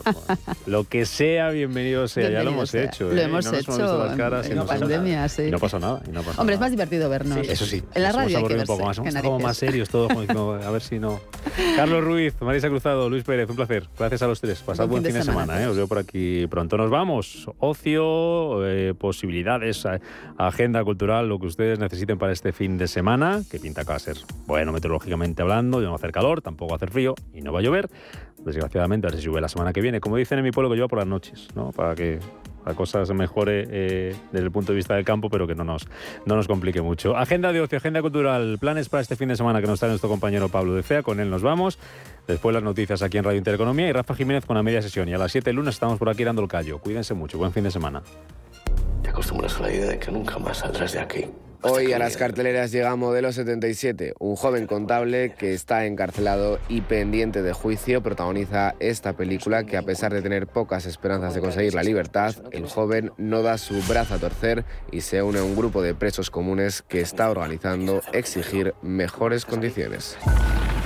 [0.67, 2.31] lo que sea, bienvenido sea.
[2.31, 2.85] ya lo hemos sea.
[2.85, 3.09] hecho.
[3.11, 3.25] Lo ¿eh?
[3.25, 4.95] Hemos no nos hecho visto las caras en y no la pasa nada.
[4.95, 5.43] pandemia, sí.
[5.43, 6.03] Y no pasa nada.
[6.07, 7.39] y no pasa Hombre, es más divertido vernos.
[7.49, 7.83] Eso sí.
[7.95, 8.73] En la radio hay hemos que verse.
[8.73, 8.99] un poco más.
[8.99, 11.21] Hemos como más serios todos, como diciendo, a ver si no.
[11.77, 13.89] Carlos Ruiz, Marisa Cruzado, Luis Pérez, un placer.
[13.99, 14.61] Gracias a los tres.
[14.63, 15.61] Pasad buen fin de semana.
[15.61, 15.67] ¿eh?
[15.67, 16.77] Os veo por aquí pronto.
[16.77, 17.49] Nos vamos.
[17.59, 20.01] Ocio, eh, posibilidades, a-
[20.39, 23.97] agenda cultural, lo que ustedes necesiten para este fin de semana, que pinta que va
[23.97, 26.91] a ser bueno meteorológicamente hablando, y no va a hacer calor, tampoco va a hacer
[26.91, 27.91] frío y no va a llover.
[28.39, 30.01] Desgraciadamente, a ver si llueve la semana que viene.
[30.01, 31.71] Como dicen en mi pueblo, que llueva por las noches, ¿no?
[31.71, 32.19] Para que
[32.67, 35.63] la cosa se mejore eh, desde el punto de vista del campo, pero que no
[35.65, 35.87] nos,
[36.27, 37.17] no nos complique mucho.
[37.17, 40.09] Agenda de ocio, agenda cultural, planes para este fin de semana que nos trae nuestro
[40.09, 41.03] compañero Pablo de Fea.
[41.03, 41.79] Con él nos vamos.
[42.27, 45.09] Después las noticias aquí en Radio Intereconomía y Rafa Jiménez con la media sesión.
[45.09, 46.79] Y a las 7 del lunes estamos por aquí dando el callo.
[46.79, 47.39] Cuídense mucho.
[47.39, 48.03] Buen fin de semana.
[49.03, 51.27] Te acostumbras a la idea de que nunca más saldrás de aquí.
[51.65, 57.41] Hoy a las carteleras llega Modelo 77, un joven contable que está encarcelado y pendiente
[57.41, 61.85] de juicio, protagoniza esta película que a pesar de tener pocas esperanzas de conseguir la
[61.85, 65.83] libertad, el joven no da su brazo a torcer y se une a un grupo
[65.83, 70.17] de presos comunes que está organizando exigir mejores condiciones.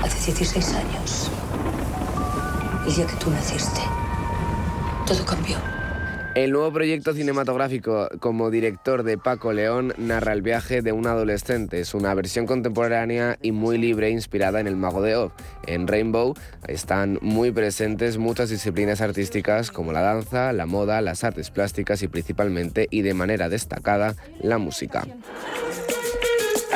[0.02, 1.30] Hace 16 años,
[2.86, 3.80] el día que tú naciste,
[5.06, 5.75] todo cambió.
[6.36, 11.80] El nuevo proyecto cinematográfico como director de Paco León narra el viaje de un adolescente.
[11.80, 15.32] Es una versión contemporánea y muy libre inspirada en El Mago de Oz.
[15.66, 16.34] En Rainbow
[16.68, 22.08] están muy presentes muchas disciplinas artísticas como la danza, la moda, las artes plásticas y
[22.08, 25.06] principalmente y de manera destacada la música.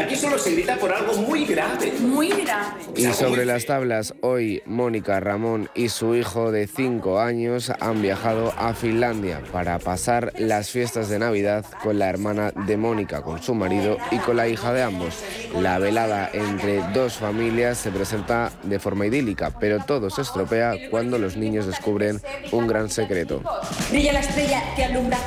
[0.00, 1.92] Aquí solo se grita por algo muy grave.
[2.00, 2.80] Muy grave.
[2.96, 8.54] Y sobre las tablas, hoy Mónica, Ramón y su hijo de 5 años han viajado
[8.56, 13.54] a Finlandia para pasar las fiestas de Navidad con la hermana de Mónica, con su
[13.54, 15.22] marido y con la hija de ambos.
[15.54, 21.18] La velada entre dos familias se presenta de forma idílica, pero todo se estropea cuando
[21.18, 22.22] los niños descubren
[22.52, 23.42] un gran secreto.
[23.90, 25.18] Brilla la estrella que alumbra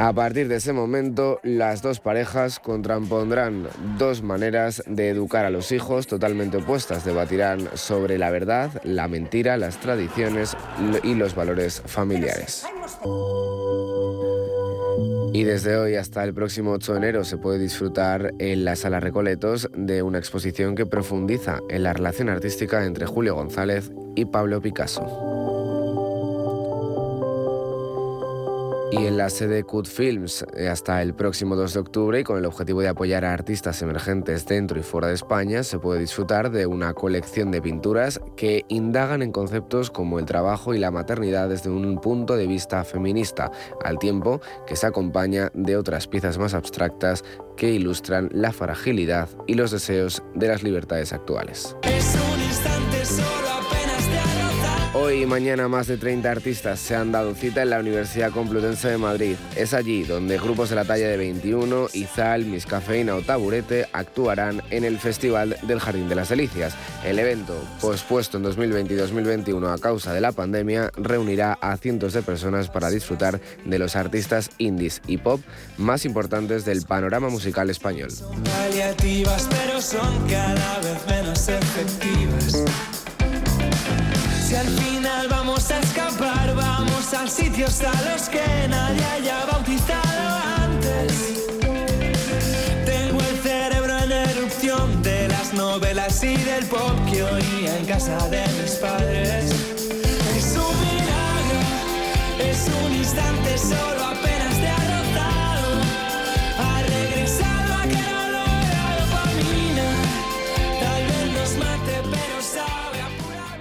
[0.00, 3.66] A partir de ese momento, las dos parejas contrapondrán
[3.98, 7.04] dos maneras de educar a los hijos totalmente opuestas.
[7.04, 10.56] Debatirán sobre la verdad, la mentira, las tradiciones
[11.02, 12.64] y los valores familiares.
[15.32, 19.00] Y desde hoy hasta el próximo 8 de enero se puede disfrutar en la Sala
[19.00, 24.62] Recoletos de una exposición que profundiza en la relación artística entre Julio González y Pablo
[24.62, 25.27] Picasso.
[28.90, 32.38] Y en la sede Cut Films eh, hasta el próximo 2 de octubre y con
[32.38, 36.50] el objetivo de apoyar a artistas emergentes dentro y fuera de España se puede disfrutar
[36.50, 41.50] de una colección de pinturas que indagan en conceptos como el trabajo y la maternidad
[41.50, 43.50] desde un punto de vista feminista,
[43.84, 47.24] al tiempo que se acompaña de otras piezas más abstractas
[47.58, 51.76] que ilustran la fragilidad y los deseos de las libertades actuales.
[55.00, 58.88] Hoy y mañana más de 30 artistas se han dado cita en la Universidad Complutense
[58.88, 59.36] de Madrid.
[59.54, 64.82] Es allí donde grupos de la talla de 21, Izal, Miscafeína o Taburete actuarán en
[64.82, 66.74] el Festival del Jardín de las Delicias.
[67.04, 72.12] El evento, pospuesto en 2020 y 2021 a causa de la pandemia, reunirá a cientos
[72.12, 75.40] de personas para disfrutar de los artistas indies y pop
[75.76, 78.08] más importantes del panorama musical español.
[84.48, 90.38] Si al final vamos a escapar, vamos a sitios a los que nadie haya bautizado
[90.64, 91.44] antes.
[92.86, 98.26] Tengo el cerebro en erupción de las novelas y del pop que oía en casa
[98.30, 99.52] de mis padres.
[100.34, 101.60] Es un milagro,
[102.40, 104.37] es un instante solo apenas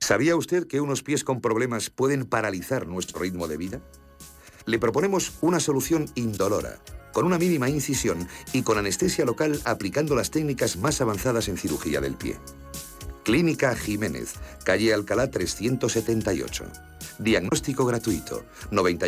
[0.00, 3.80] ¿Sabía usted que unos pies con problemas pueden paralizar nuestro ritmo de vida?
[4.64, 6.78] Le proponemos una solución indolora,
[7.12, 12.00] con una mínima incisión y con anestesia local aplicando las técnicas más avanzadas en cirugía
[12.00, 12.38] del pie.
[13.24, 14.34] Clínica Jiménez,
[14.64, 16.64] calle Alcalá 378.
[17.18, 18.98] Diagnóstico gratuito, 90